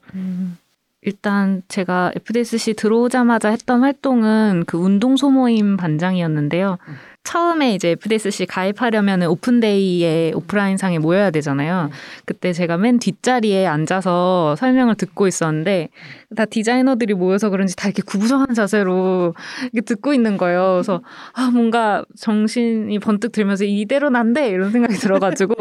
[1.04, 6.80] 일단 제가 FDSC 들어오자마자 했던 활동은 그 운동 소모임 반장이었는데요.
[7.28, 11.90] 처음에 이제 FDSC 가입하려면 오픈데이에 오프라인 상에 모여야 되잖아요.
[12.24, 15.90] 그때 제가 맨 뒷자리에 앉아서 설명을 듣고 있었는데
[16.38, 19.34] 다 디자이너들이 모여서 그런지 다 이렇게 구부정한 자세로
[19.74, 20.76] 이렇게 듣고 있는 거예요.
[20.76, 21.02] 그래서
[21.34, 25.56] 아 뭔가 정신이 번뜩 들면서 이대로 난데 이런 생각이 들어가지고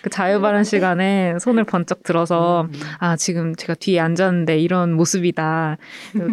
[0.00, 2.66] 그 자유발언 시간에 손을 번쩍 들어서
[2.98, 5.76] 아 지금 제가 뒤에 앉았는데 이런 모습이다.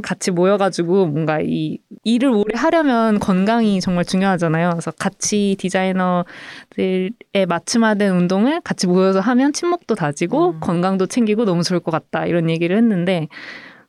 [0.02, 4.77] 같이 모여가지고 뭔가 이 일을 오래 하려면 건강이 정말 중요하잖아요.
[4.78, 7.12] 그래서 같이 디자이너들의
[7.48, 10.60] 맞춤화된 운동을 같이 모여서 하면 친목도 다지고 음.
[10.60, 13.28] 건강도 챙기고 너무 좋을 것 같다 이런 얘기를 했는데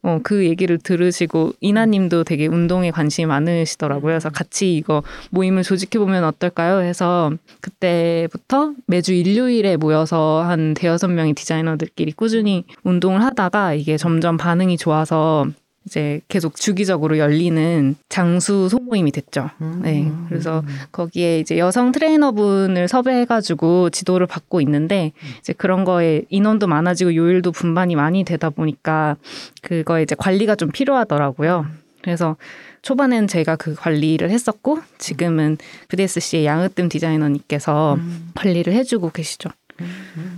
[0.03, 4.13] 어, 그 얘기를 들으시고 이나님도 되게 운동에 관심이 많으시더라고요.
[4.13, 6.81] 그래서 같이 이거 모임을 조직해 보면 어떨까요?
[6.81, 14.77] 해서 그때부터 매주 일요일에 모여서 한 대여섯 명의 디자이너들끼리 꾸준히 운동을 하다가 이게 점점 반응이
[14.77, 15.47] 좋아서
[15.89, 19.49] 이제 계속 주기적으로 열리는 장수 소모임이 됐죠.
[19.63, 19.81] 음.
[19.83, 20.13] 네.
[20.29, 27.53] 그래서 거기에 이제 여성 트레이너분을 섭외해가지고 지도를 받고 있는데 이제 그런 거에 인원도 많아지고 요일도
[27.53, 29.17] 분반이 많이 되다 보니까
[29.63, 31.67] 그거에 이제 관리가 좀 필요하더라고요.
[32.03, 32.37] 그래서
[32.83, 35.57] 초반엔 제가 그 관리를 했었고 지금은
[35.89, 38.31] BDSC의 양으뜸 디자이너님께서 음.
[38.35, 39.49] 관리를 해주고 계시죠.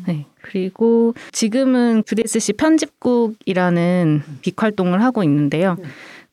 [0.07, 0.27] 네.
[0.43, 5.77] 그리고 지금은 VDSC 편집국이라는 빅 활동을 하고 있는데요.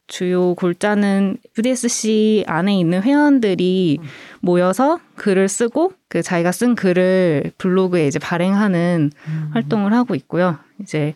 [0.08, 4.00] 주요 골자는 VDSC 안에 있는 회원들이
[4.40, 9.50] 모여서 글을 쓰고 그 자기가 쓴 글을 블로그에 이제 발행하는 음.
[9.54, 10.58] 활동을 하고 있고요.
[10.82, 11.14] 이제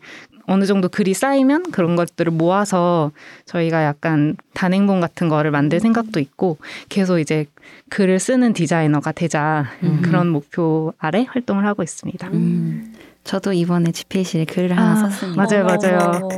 [0.51, 3.11] 어느 정도 글이 쌓이면 그런 것들을 모아서
[3.45, 6.57] 저희가 약간 단행본 같은 거를 만들 생각도 있고
[6.89, 7.45] 계속 이제
[7.89, 10.01] 글을 쓰는 디자이너가 되자 음.
[10.01, 12.27] 그런 목표 아래 활동을 하고 있습니다.
[12.29, 12.93] 음.
[13.23, 15.43] 저도 이번에 GPAC에 글을 하나 아, 썼습니다.
[15.43, 16.29] 맞아요, 맞아요.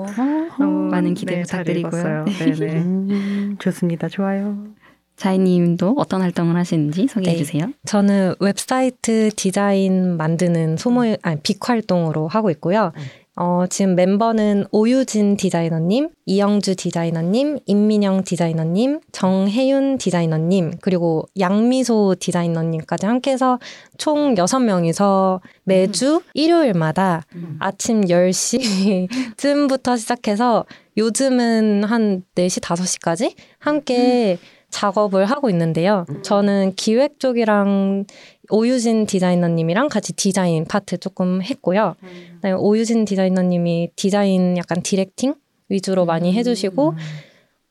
[0.60, 2.26] 어, 많은 기대 네, 부탁드리고요.
[2.26, 2.52] 네.
[2.52, 2.73] 네.
[2.78, 4.10] 음, 좋습니다.
[4.10, 4.67] 좋아요.
[5.15, 7.43] 자이님도 어떤 활동을 하시는지 소개해 네.
[7.43, 7.71] 주세요.
[7.86, 12.91] 저는 웹사이트 디자인 만드는 소모 아니 빅 활동으로 하고 있고요.
[12.97, 13.02] 음.
[13.35, 23.31] 어, 지금 멤버는 오유진 디자이너님, 이영주 디자이너님, 임민영 디자이너님, 정혜윤 디자이너님, 그리고 양미소 디자이너님까지 함께
[23.31, 23.57] 해서
[23.97, 26.21] 총 6명이서 매주 음.
[26.35, 27.57] 일요일마다 음.
[27.59, 30.65] 아침 10시쯤부터 시작해서
[30.97, 34.62] 요즘은 한 4시, 5시까지 함께 음.
[34.73, 36.05] 작업을 하고 있는데요.
[36.09, 36.23] 음.
[36.23, 38.05] 저는 기획 쪽이랑
[38.49, 41.95] 오유진 디자이너님이랑 같이 디자인 파트 조금 했고요.
[42.03, 42.55] 음.
[42.57, 45.36] 오유진 디자이너님이 디자인 약간 directing
[45.69, 46.33] 위주로 많이 음.
[46.33, 46.95] 해주시고,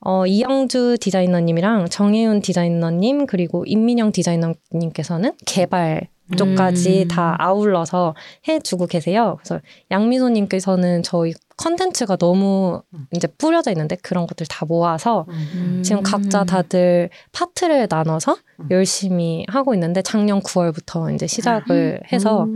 [0.05, 7.09] 어, 이영주 디자이너님이랑 정혜윤 디자이너님, 그리고 임민영 디자이너님께서는 개발 쪽까지 음.
[7.09, 8.15] 다 아울러서
[8.49, 9.37] 해주고 계세요.
[9.41, 12.83] 그래서 양미소님께서는 저희 컨텐츠가 너무
[13.15, 15.83] 이제 뿌려져 있는데 그런 것들 다 모아서 음.
[15.85, 18.69] 지금 각자 다들 파트를 나눠서 음.
[18.71, 22.07] 열심히 하고 있는데 작년 9월부터 이제 시작을 음.
[22.13, 22.47] 해서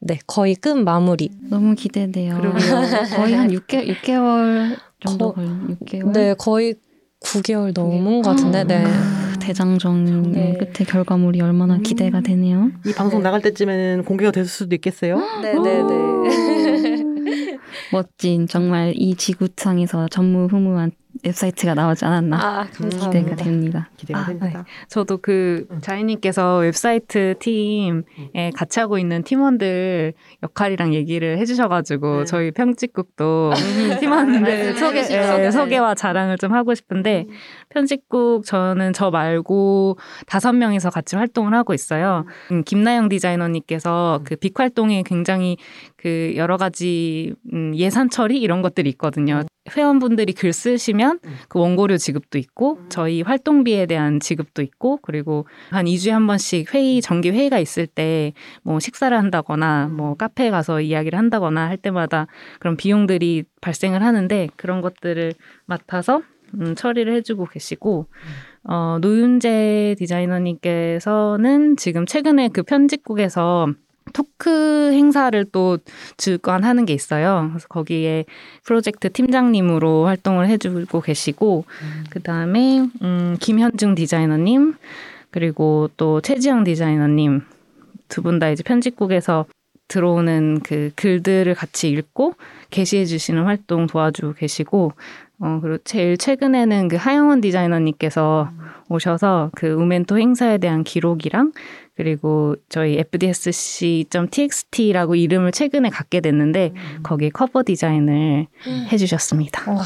[0.00, 1.30] 네 거의 끝 마무리.
[1.50, 2.40] 너무 기대돼요.
[3.16, 6.12] 거의 한 6개, 6개월 정도 걸린 6개월.
[6.12, 6.74] 네 거의
[7.20, 8.84] 9개월 넘은 것 같은데, 네.
[9.46, 10.58] 아, 대장정 네.
[10.58, 11.82] 끝에 결과물이 얼마나 음.
[11.82, 12.70] 기대가 되네요.
[12.84, 13.24] 이 방송 네.
[13.24, 15.18] 나갈 때쯤에는 공개가 됐을 수도 있겠어요?
[15.40, 15.82] 네네네.
[16.26, 17.58] 네, 네.
[17.92, 20.90] 멋진, 정말 이 지구상에서 전무후무한
[21.24, 23.90] 웹사이트가 나오지 않았나 아, 기대가 됩니다.
[23.96, 24.64] 기대가 아, 됩니다.
[24.66, 24.86] 네.
[24.88, 32.24] 저도 그 자이님께서 웹사이트 팀에 같이 하고 있는 팀원들 역할이랑 얘기를 해주셔가지고 네.
[32.24, 33.52] 저희 편집국도
[34.00, 37.34] 팀원들 소개 네, 소개와 자랑을 좀 하고 싶은데 음.
[37.68, 42.24] 편집국 저는 저 말고 다섯 명이서 같이 활동을 하고 있어요.
[42.50, 44.24] 음, 김나영 디자이너님께서 음.
[44.24, 45.56] 그빅 활동에 굉장히
[45.96, 49.42] 그 여러 가지 음, 예산 처리 이런 것들이 있거든요.
[49.74, 51.36] 회원분들이 글 쓰시면 음.
[51.48, 52.86] 그 원고료 지급도 있고 음.
[52.88, 58.32] 저희 활동비에 대한 지급도 있고 그리고 한 2주에 한 번씩 회의 정기 회의가 있을 때
[58.62, 60.16] 뭐 식사를 한다거나 뭐 음.
[60.16, 62.26] 카페에 가서 이야기를 한다거나 할 때마다
[62.58, 65.32] 그런 비용들이 발생을 하는데 그런 것들을
[65.66, 66.22] 맡아서
[66.54, 68.06] 음, 처리를 해주고 계시고
[68.64, 73.68] 어, 노윤재 디자이너님께서는 지금 최근에 그 편집국에서
[74.16, 75.76] 토크 행사를 또
[76.16, 77.48] 주관하는 게 있어요.
[77.52, 78.24] 그래서 거기에
[78.64, 82.04] 프로젝트 팀장님으로 활동을 해주고 계시고, 음.
[82.08, 84.74] 그 다음에, 음, 김현중 디자이너님,
[85.30, 87.42] 그리고 또 최지영 디자이너님,
[88.08, 89.44] 두 분 다 이제 편집국에서
[89.88, 92.34] 들어오는 그 글들을 같이 읽고
[92.70, 94.92] 게시해 주시는 활동 도와주고 계시고,
[95.38, 98.58] 어, 그리고 제일 최근에는 그 하영원 디자이너님께서 음.
[98.88, 101.52] 오셔서 그 우멘토 행사에 대한 기록이랑
[101.94, 107.02] 그리고 저희 fdsc.txt라고 이름을 최근에 갖게 됐는데 음.
[107.02, 108.86] 거기에 커버 디자인을 음.
[108.92, 109.72] 해주셨습니다.
[109.72, 109.82] 와,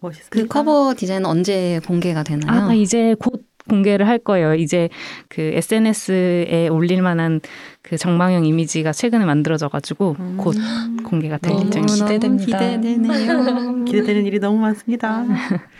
[0.00, 0.30] 멋있습니다.
[0.30, 2.68] 그 커버 디자인은 언제 공개가 되나요?
[2.68, 4.54] 아, 이제 곧 공개를 할 거예요.
[4.54, 4.88] 이제
[5.28, 7.40] 그 SNS에 올릴 만한
[7.82, 10.36] 그 정방형 이미지가 최근에 만들어져가지고 음.
[10.38, 10.56] 곧
[11.04, 12.06] 공개가 될 예정입니다.
[12.06, 12.58] 기대됩니다.
[12.58, 13.84] 기대되네요.
[13.84, 15.24] 기대되는 일이 너무 많습니다.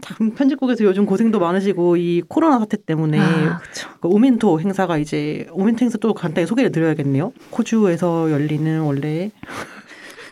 [0.00, 3.60] 참 편집국에서 요즘 고생도 많으시고 이 코로나 사태 때문에 아.
[4.00, 7.32] 그 오멘토 행사가 이제 오멘토 행사 또 간단히 소개를 드려야겠네요.
[7.56, 9.30] 호주에서 열리는 원래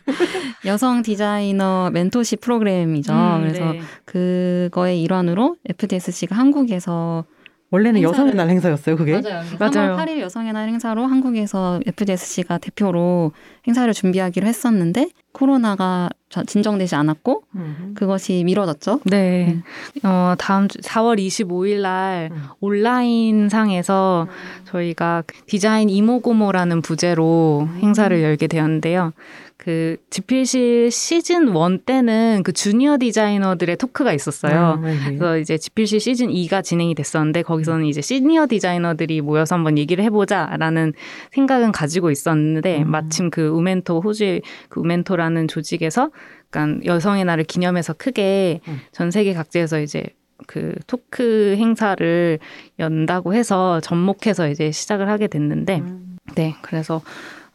[0.66, 3.12] 여성 디자이너 멘토십 프로그램이죠.
[3.12, 3.80] 음, 그래서 네.
[4.04, 7.24] 그거의 일환으로 FDSC가 한국에서
[7.70, 8.96] 원래는 행사를- 여성의 날 행사였어요.
[8.96, 9.42] 그게 맞아요.
[9.58, 9.96] 맞아요.
[9.96, 13.32] 3월 8일 여성의 날 행사로 한국에서 FDSC가 대표로
[13.66, 17.94] 행사를 준비하기로 했었는데 코로나가 저- 진정되지 않았고 음.
[17.96, 19.00] 그것이 미뤄졌죠.
[19.04, 19.62] 네.
[20.02, 22.42] 어, 다음 주 4월 25일 날 음.
[22.60, 24.28] 온라인 상에서
[24.64, 29.12] 저희가 그 디자인 이모고모라는 부제로 행사를 열게 되었는데요.
[29.56, 34.78] 그 지필실 시즌 1 때는 그 주니어 디자이너들의 토크가 있었어요.
[34.78, 35.04] 음, 네, 네.
[35.04, 40.94] 그래서 이제 지필실 시즌 2가 진행이 됐었는데 거기서는 이제 시니어 디자이너들이 모여서 한번 얘기를 해보자라는
[41.32, 42.90] 생각은 가지고 있었는데 음.
[42.90, 46.10] 마침 그 우멘토 호주의 그 우멘토라는 조직에서
[46.46, 48.80] 약간 여성의 날을 기념해서 크게 음.
[48.92, 50.04] 전 세계 각지에서 이제
[50.46, 52.38] 그 토크 행사를
[52.78, 56.18] 연다고 해서 접목해서 이제 시작을 하게 됐는데 음.
[56.34, 57.00] 네 그래서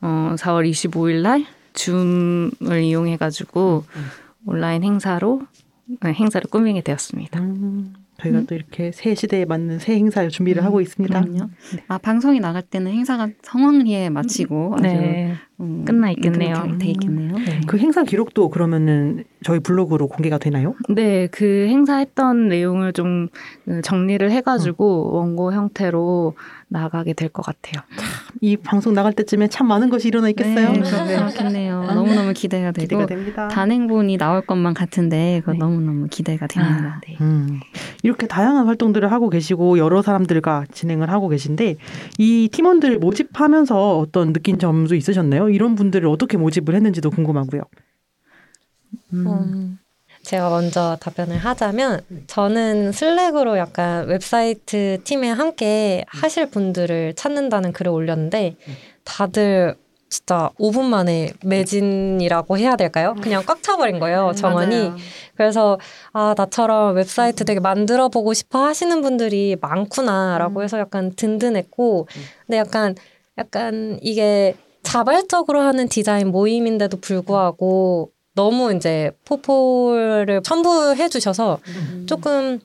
[0.01, 1.45] 어 4월 25일 날
[1.77, 4.01] 줌을 이용해 가지고 음.
[4.45, 5.43] 온라인 행사로
[6.01, 7.39] 네, 행사를 꾸미게 되었습니다.
[7.39, 8.45] 음, 저희가 음.
[8.45, 11.21] 또 이렇게 새 시대에 맞는 새 행사를 준비를 하고 있습니다.
[11.21, 11.49] 그럼요.
[11.87, 15.35] 아 방송이 나갈 때는 행사가 성황리에 마치고 아주 네.
[15.59, 16.77] 음, 끝나 있겠네요.
[16.79, 17.37] 돼 있겠네요.
[17.37, 17.61] 네.
[17.67, 20.75] 그 행사 기록도 그러면은 저희 블로그로 공개가 되나요?
[20.89, 23.29] 네, 그 행사했던 내용을 좀
[23.83, 25.15] 정리를 해가지고 음.
[25.15, 26.33] 원고 형태로
[26.69, 27.83] 나가게 될 것 같아요.
[28.41, 30.71] 이 방송 나갈 때쯤에 참 많은 것이 일어나 있겠어요.
[30.73, 30.79] 네,
[31.17, 31.83] 그렇겠네요.
[31.85, 33.47] 너무 너무 기대가 되고 기대가 됩니다.
[33.47, 35.59] 단행본이 나올 것만 같은데 그거 네.
[35.59, 36.95] 너무 너무 기대가 됩니다.
[36.97, 37.17] 아, 네.
[37.21, 37.59] 음,
[38.03, 41.75] 이렇게 다양한 활동들을 하고 계시고 여러 사람들과 진행을 하고 계신데
[42.17, 45.49] 이 팀원들 모집하면서 어떤 느낀 점도 있으셨나요?
[45.49, 47.61] 이런 분들을 어떻게 모집을 했는지도 궁금하고요.
[49.13, 49.79] 음,
[50.27, 58.57] 제가 먼저 답변을 하자면 저는 Slack으로 약간 웹사이트 팀에 함께 하실 분들을 찾는다는 글을 올렸는데
[59.05, 59.75] 다들
[60.09, 63.15] 진짜 5분 만에 매진이라고 해야 될까요?
[63.21, 64.91] 그냥 꽉 차버린 거예요, 정원이.
[65.35, 65.79] 그래서
[66.11, 72.07] 아 나처럼 웹사이트 되게 만들어 보고 싶어 하시는 분들이 많구나라고 해서 약간 든든했고
[72.45, 72.95] 근데 약간
[73.37, 81.57] 약간 이게 자발적으로 하는 디자인 모임인데도 불구하고 너무 이제 포폴을 첨부해 주셔서
[82.05, 82.59] 조금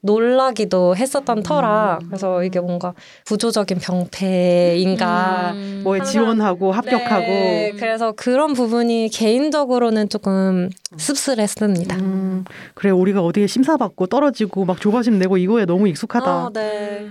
[0.00, 2.94] 놀라기도 했었던 터라 그래서 이게 뭔가
[3.26, 5.80] 구조적인 병폐인가 음.
[5.84, 11.96] 뭐에 지원하고 합격하고 네, 그래서 그런 부분이 개인적으로는 조금 씁쓸했습니다.
[11.96, 16.30] 음, 그래 우리가 어디에 심사받고 떨어지고 막 조바심 내고 이거에 너무 익숙하다.
[16.30, 17.08] 아, 네.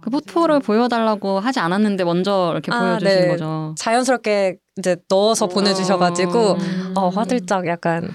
[0.00, 3.28] 그 포토를 보여달라고 하지 않았는데 먼저 이렇게 아, 보여주신 네.
[3.28, 3.74] 거죠.
[3.76, 6.92] 자연스럽게 이제 넣어서 보내주셔가지고 음.
[6.96, 8.10] 어, 화들짝 약간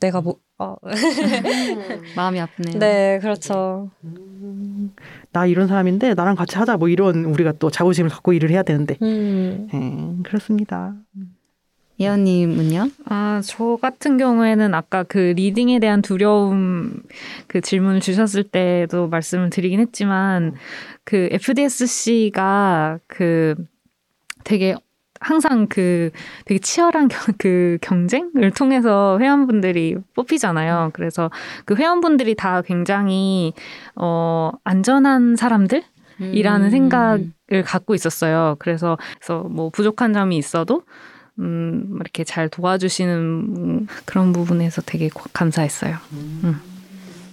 [0.00, 0.74] 내가 뭐 어.
[2.16, 2.78] 마음이 아프네요.
[2.78, 3.90] 네 그렇죠.
[4.04, 4.94] 음,
[5.32, 8.96] 나 이런 사람인데 나랑 같이 하자 뭐 이런 우리가 또 자부심을 갖고 일을 해야 되는데
[9.02, 9.68] 음.
[9.72, 10.94] 음, 그렇습니다.
[11.98, 12.90] 예언님은요?
[13.06, 17.02] 아, 저 같은 경우에는 아까 그 리딩에 대한 두려움
[17.46, 20.54] 그 질문을 주셨을 때도 말씀을 드리긴 했지만
[21.04, 23.54] 그 FDSC가 그
[24.44, 24.74] 되게
[25.26, 26.10] 항상 그
[26.44, 30.90] 되게 치열한 겨- 그 경쟁을 통해서 회원분들이 뽑히잖아요.
[30.92, 31.30] 그래서
[31.64, 33.52] 그 회원분들이 다 굉장히
[33.96, 35.82] 어 안전한 사람들
[36.20, 36.70] 이라는 음.
[36.70, 38.56] 생각을 갖고 있었어요.
[38.60, 40.82] 그래서, 그래서 뭐 부족한 점이 있어도
[41.40, 45.96] 음, 이렇게 잘 도와주시는 그런 부분에서 되게 고- 감사했어요.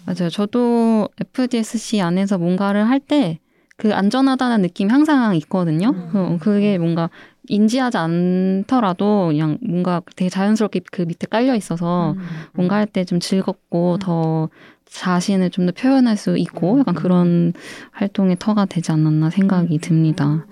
[0.05, 0.29] 맞아요.
[0.29, 3.39] 저도 FDSC 안에서 뭔가를 할 때
[3.77, 5.93] 그 안전하다는 느낌이 항상 있거든요.
[6.11, 7.09] 그- 그게 뭔가
[7.47, 12.15] 인지하지 않더라도 그냥 뭔가 되게 자연스럽게 그 밑에 깔려 있어서
[12.53, 14.49] 뭔가 할 때 좀 즐겁고 더
[14.85, 17.53] 자신을 좀 더 표현할 수 있고 약간 그런
[17.91, 20.45] 활동의 터가 되지 않았나 생각이 듭니다.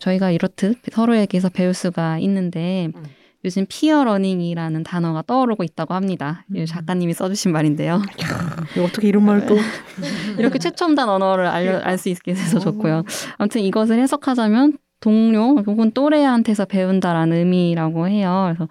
[0.00, 3.02] 저희가 이렇듯 서로에게서 배울 수가 있는데 음.
[3.44, 6.44] 요즘 peer learning이라는 단어가 떠오르고 있다고 합니다.
[6.54, 8.02] 이 작가님이 써주신 말인데요.
[8.84, 9.56] 어떻게 이런 말을 또
[10.38, 13.04] 이렇게 최첨단 언어를 알려 알 수 있게 돼서 좋고요.
[13.36, 18.52] 아무튼 이것을 해석하자면 동료 혹은 또래한테서 배운다라는 의미라고 해요.
[18.56, 18.68] 그래서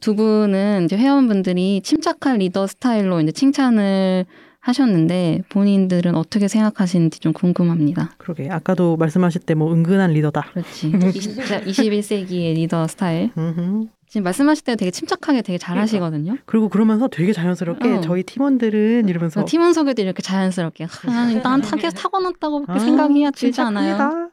[0.00, 4.24] 두 분은 이제 회원분들이 침착한 리더 스타일로 이제 칭찬을
[4.60, 8.12] 하셨는데 본인들은 어떻게 생각하시는지 좀 궁금합니다.
[8.18, 10.42] 그러게 아까도 말씀하실 때 뭐 은근한 리더다.
[10.52, 10.90] 그렇지.
[10.92, 13.30] 21세기의 리더 스타일.
[14.08, 16.38] 지금 말씀하실 때 되게 침착하게 되게 잘 하시거든요.
[16.46, 18.00] 그리고 그러면서 되게 자연스럽게 어.
[18.00, 24.30] 저희 팀원들은 이러면서 팀원 소개도 이렇게 자연스럽게 아, 일단 타겟 타고났다고밖에 아, 생각해야 들지 않아요.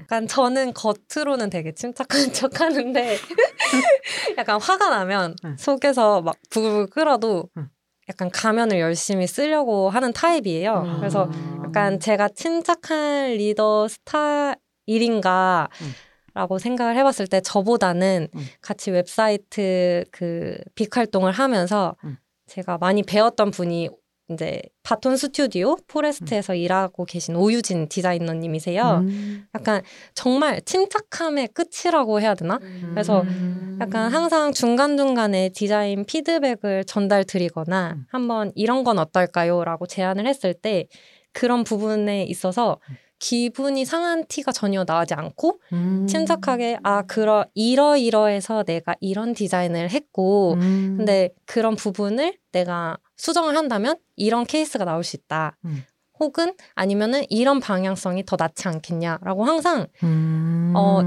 [0.00, 3.16] 약간 저는 겉으로는 되게 침착한 척 하는데
[4.38, 5.56] 약간 화가 나면 응.
[5.58, 7.68] 속에서 막 부글부글 끓어도 응.
[8.08, 10.82] 약간 가면을 열심히 쓰려고 하는 타입이에요.
[10.86, 10.96] 음.
[10.98, 11.30] 그래서
[11.64, 15.92] 약간 제가 침착한 리더 스타일인가 음.
[16.38, 18.46] 라고 생각을 해봤을 때 저보다는 음.
[18.60, 22.16] 같이 웹사이트 그 빅 활동을 하면서 음.
[22.46, 23.88] 제가 많이 배웠던 분이
[24.30, 29.02] 이제 바톤 스튜디오 포레스트에서 일하고 계신 오유진 디자이너님이세요.
[29.02, 29.48] 음.
[29.52, 29.82] 약간
[30.14, 32.60] 정말 침착함의 끝이라고 해야 되나?
[32.90, 33.78] 그래서 음.
[33.80, 38.04] 약간 항상 중간중간에 디자인 피드백을 전달 드리거나 음.
[38.10, 39.64] 한번 이런 건 어떨까요?
[39.64, 40.86] 라고 제안을 했을 때
[41.32, 42.78] 그런 부분에 있어서
[43.18, 46.06] 기분이 상한 티가 전혀 나지 않고 음.
[46.08, 50.94] 침착하게 아 그러 이러이러해서 내가 이런 디자인을 했고 음.
[50.96, 55.56] 근데 그런 부분을 내가 수정을 한다면 이런 케이스가 나올 수 있다.
[55.64, 55.84] 음.
[56.20, 60.72] 혹은 아니면은 이런 방향성이 더 낫지 않겠냐라고 항상 음.
[60.76, 61.00] 어,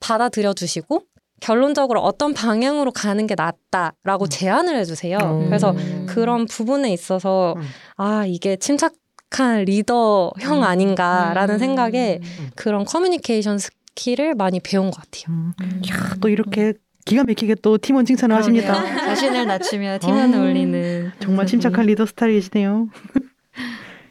[0.00, 1.02] 받아들여 주시고
[1.40, 4.28] 결론적으로 어떤 방향으로 가는 게 낫다라고 음.
[4.28, 5.18] 제안을 해주세요.
[5.18, 5.46] 음.
[5.46, 6.06] 그래서 음.
[6.08, 7.62] 그런 부분에 있어서 음.
[7.96, 8.92] 아 이게 침착
[9.30, 10.62] 한 리더형 음.
[10.62, 11.58] 아닌가라는 음.
[11.58, 12.50] 생각에 음.
[12.54, 15.36] 그런 커뮤니케이션 스킬을 많이 배운 것 같아요.
[15.60, 15.82] 음.
[15.90, 16.74] 야, 또 이렇게
[17.04, 18.74] 기가 막히게 또 팀원 칭찬을 하십니다.
[18.74, 18.98] 그러게요.
[19.08, 22.88] 자신을 낮추며 팀원을 아, 올리는 정말 침착한 리더 스타일이시네요.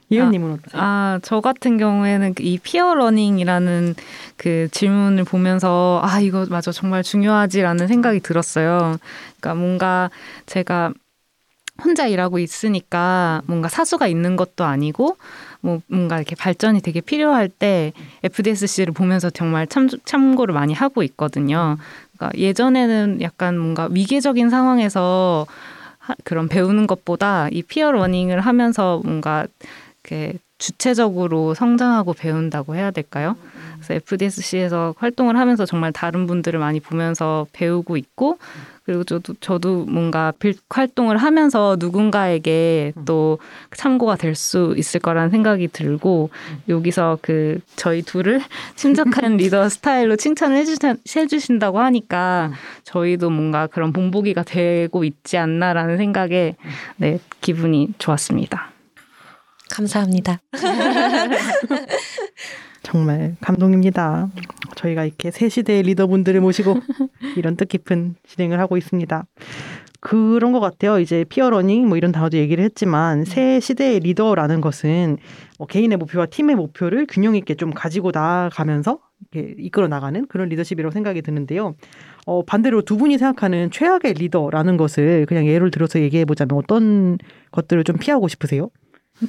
[0.09, 0.81] 예연님은 어떠세요?
[0.81, 3.95] 아, 저 같은 경우에는 이 peer learning이라는
[4.37, 6.71] 그 질문을 보면서 아, 이거 맞아.
[6.71, 8.97] 정말 중요하지라는 생각이 들었어요.
[9.39, 10.09] 그러니까 뭔가
[10.45, 10.93] 제가
[11.83, 15.17] 혼자 일하고 있으니까 뭔가 사수가 있는 것도 아니고
[15.61, 21.77] 뭐 뭔가 이렇게 발전이 되게 필요할 때 FDSC를 보면서 정말 참, 참고를 많이 하고 있거든요.
[22.17, 25.45] 그러니까 예전에는 약간 뭔가 위계적인 상황에서
[25.99, 29.45] 하- 그런 배우는 것보다 이 peer learning을 하면서 뭔가
[30.03, 33.35] 이렇게 주체적으로 성장하고 배운다고 해야 될까요?
[33.75, 38.39] 그래서 FDSC에서 활동을 하면서 정말 다른 분들을 많이 보면서 배우고 있고
[38.87, 43.37] 그리고 저도 저도 뭔가 빌 활동을 하면서 누군가에게 또
[43.75, 46.29] 참고가 될 수 있을 거라는 생각이 들고
[46.69, 48.39] 여기서 그 저희 둘을
[48.77, 50.77] 침착한 리더 스타일로 칭찬을 해주시,
[51.15, 52.51] 해주신다고 하니까
[52.83, 56.55] 저희도 뭔가 그런 본보기가 되고 있지 않나라는 생각에
[56.97, 58.71] 네 기분이 좋았습니다.
[59.69, 60.39] 감사합니다.
[62.87, 64.29] 정말 감동입니다.
[64.77, 66.75] 저희가 이렇게 새 시대의 리더분들을 모시고
[67.35, 69.25] 이런 뜻깊은 진행을 하고 있습니다.
[69.99, 70.97] 그런 것 같아요.
[70.97, 75.17] 이제 peer learning 뭐 이런 단어도 얘기를 했지만 새 시대의 리더라는 것은
[75.57, 78.99] 뭐 개인의 목표와 팀의 목표를 균형 있게 좀 가지고 나아가면서
[79.33, 81.75] 이렇게 이끌어 나가는 그런 리더십이라고 생각이 드는데요.
[82.25, 87.17] 어, 반대로 두 분이 생각하는 최악의 리더라는 것을 그냥 예를 들어서 얘기해 보자면 어떤
[87.51, 88.69] 것들을 좀 피하고 싶으세요?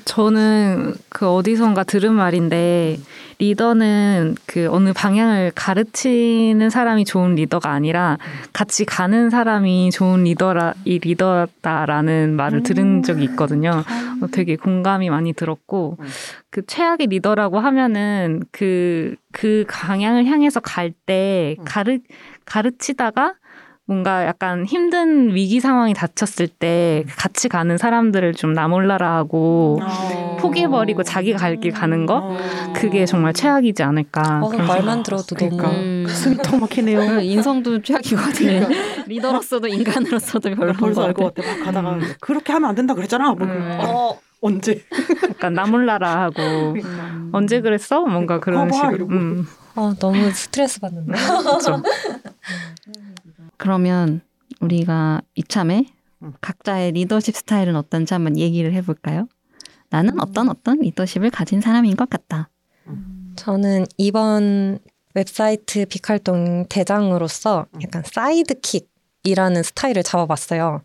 [0.04, 2.98] 저는 그 어디선가 들은 말인데
[3.38, 8.18] 리더는 그 어느 방향을 가르치는 사람이 좋은 리더가 아니라
[8.52, 13.84] 같이 가는 사람이 좋은 리더라 이 리더다라는 말을 들은 적이 있거든요.
[14.20, 15.96] 어, 되게 공감이 많이 들었고
[16.50, 21.98] 그 최악의 리더라고 하면은 그그 방향을 향해서 갈 때 가르
[22.44, 23.34] 가르치다가
[23.88, 29.80] 뭔가 약간 힘든 위기 상황이 닥쳤을 때 같이 가는 사람들을 좀 나몰라라 하고
[30.40, 32.36] 포기해버리고 자기가 갈길 가는 거
[32.74, 34.40] 그게 정말 최악이지 않을까.
[34.42, 35.68] 어, 그런 말만 들어도 그러니까.
[35.68, 36.06] 너무 음.
[36.06, 36.98] 숨이 턱 막히네요.
[37.00, 38.68] 그리고 인성도 최악이거든요.
[39.06, 41.48] 리더로서도 인간으로서도 별로 벌써 알것 같아.
[41.48, 42.00] 막 가다가 음.
[42.20, 43.32] 그렇게 하면 안 된다 그랬잖아.
[43.32, 43.78] 뭐 음.
[43.80, 44.84] 어, 어, 언제?
[45.30, 46.76] 약간 나몰라라 하고
[47.32, 48.02] 언제 그랬어?
[48.02, 49.06] 뭔가 그런 봐봐, 식으로.
[49.06, 51.14] 음, 어, 너무 스트레스 받는다.
[51.40, 51.82] 그렇죠.
[53.58, 54.22] 그러면
[54.60, 55.84] 우리가 이참에
[56.22, 56.32] 음.
[56.40, 59.28] 각자의 리더십 스타일은 어떤지 한번 얘기를 해볼까요?
[59.90, 62.48] 나는 어떤 어떤 리더십을 가진 사람인 것 같다.
[63.36, 64.78] 저는 이번
[65.14, 67.82] 웹사이트 빅활동 대장으로서 음.
[67.82, 70.82] 약간 sidekick이라는 스타일을 잡아봤어요.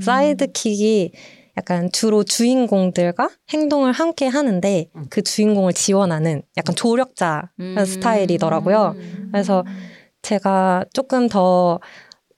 [0.00, 1.12] 사이드킥이
[1.56, 5.06] 약간 주로 주인공들과 행동을 함께 하는데 음.
[5.10, 7.50] 그 주인공을 지원하는 약간 조력자
[7.86, 8.96] 스타일이더라고요.
[9.30, 9.64] 그래서
[10.22, 11.78] 제가 조금 더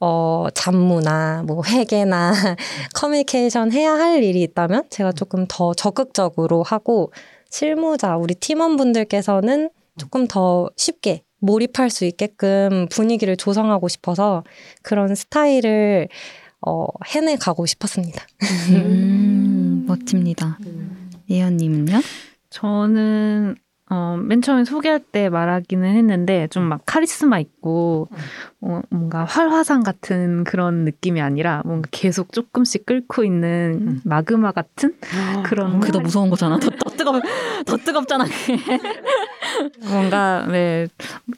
[0.06, 2.34] 어, 잡무나 뭐 회계나
[2.94, 7.10] 커뮤니케이션 해야 할 일이 있다면 제가 조금 더 적극적으로 하고
[7.48, 14.44] 실무자 우리 팀원분들께서는 조금 더 쉽게 몰입할 수 있게끔 분위기를 조성하고 싶어서
[14.82, 16.08] 그런 스타일을
[16.60, 18.26] 어, 해내 가고 싶었습니다.
[18.72, 20.58] 음, 멋집니다.
[21.30, 22.02] 예연님은요?
[22.50, 23.56] 저는
[23.90, 28.08] 어, 맨 처음에 소개할 때 말하기는 했는데 좀 막 카리스마 있고
[28.62, 34.00] 어, 뭔가 활화산 같은 그런 느낌이 아니라 뭔가 계속 조금씩 끓고 있는 음.
[34.04, 34.94] 마그마 같은
[35.44, 36.58] 그런 그게 더 무서운 거잖아.
[36.58, 37.22] 더, 더 뜨겁,
[37.66, 38.24] 더 뜨겁잖아.
[39.88, 40.88] 뭔가 네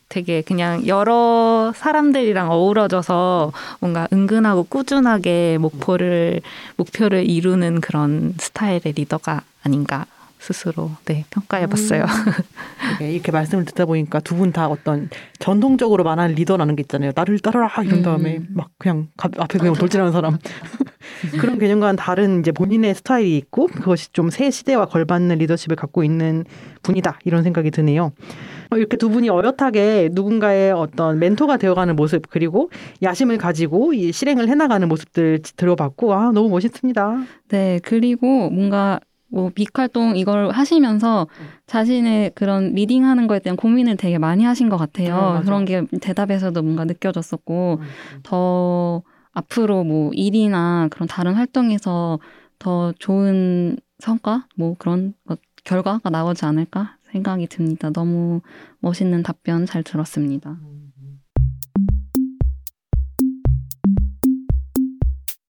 [0.09, 6.41] 되게 그냥 여러 사람들이랑 어우러져서 뭔가 은근하고 꾸준하게 목표를
[6.77, 10.07] 목표를 이루는 그런 스타일의 리더가 아닌가
[10.47, 12.05] 스스로 네 평가해봤어요.
[13.01, 17.13] 네, 이렇게 말씀을 듣다 보니까 두 분 다 어떤 전통적으로 말하는 리더라는 게 있잖아요.
[17.15, 18.47] 나를 따르라 이런 다음에 음.
[18.55, 20.39] 막 그냥 가- 앞에 그냥 돌진하는 사람
[21.41, 26.45] 그런 개념과는 다른 이제 본인의 스타일이 있고 그것이 좀 새 시대와 걸맞는 리더십을 갖고 있는
[26.83, 28.13] 분이다 이런 생각이 드네요.
[28.71, 32.71] 어, 이렇게 두 분이 어엿하게 누군가의 어떤 멘토가 되어가는 모습 그리고
[33.03, 37.25] 야심을 가지고 이 실행을 해나가는 모습들 들어봤고 아 너무 멋있습니다.
[37.49, 41.27] 네, 그리고 뭔가 뭐 빅활동 이걸 하시면서
[41.67, 45.15] 자신의 그런 leading하는 거에 대한 고민을 되게 많이 하신 것 같아요.
[45.17, 45.45] 음, 맞아.
[45.45, 47.81] 그런 게 대답에서도 뭔가 느껴졌었고
[48.23, 49.03] 더
[49.33, 52.19] 앞으로 뭐 일이나 그런 다른 활동에서
[52.59, 57.91] 더 좋은 성과 뭐 그런 것, 결과가 나오지 않을까 생각이 듭니다.
[57.91, 58.41] 너무
[58.81, 60.51] 멋있는 답변 잘 들었습니다.
[60.51, 60.86] 음.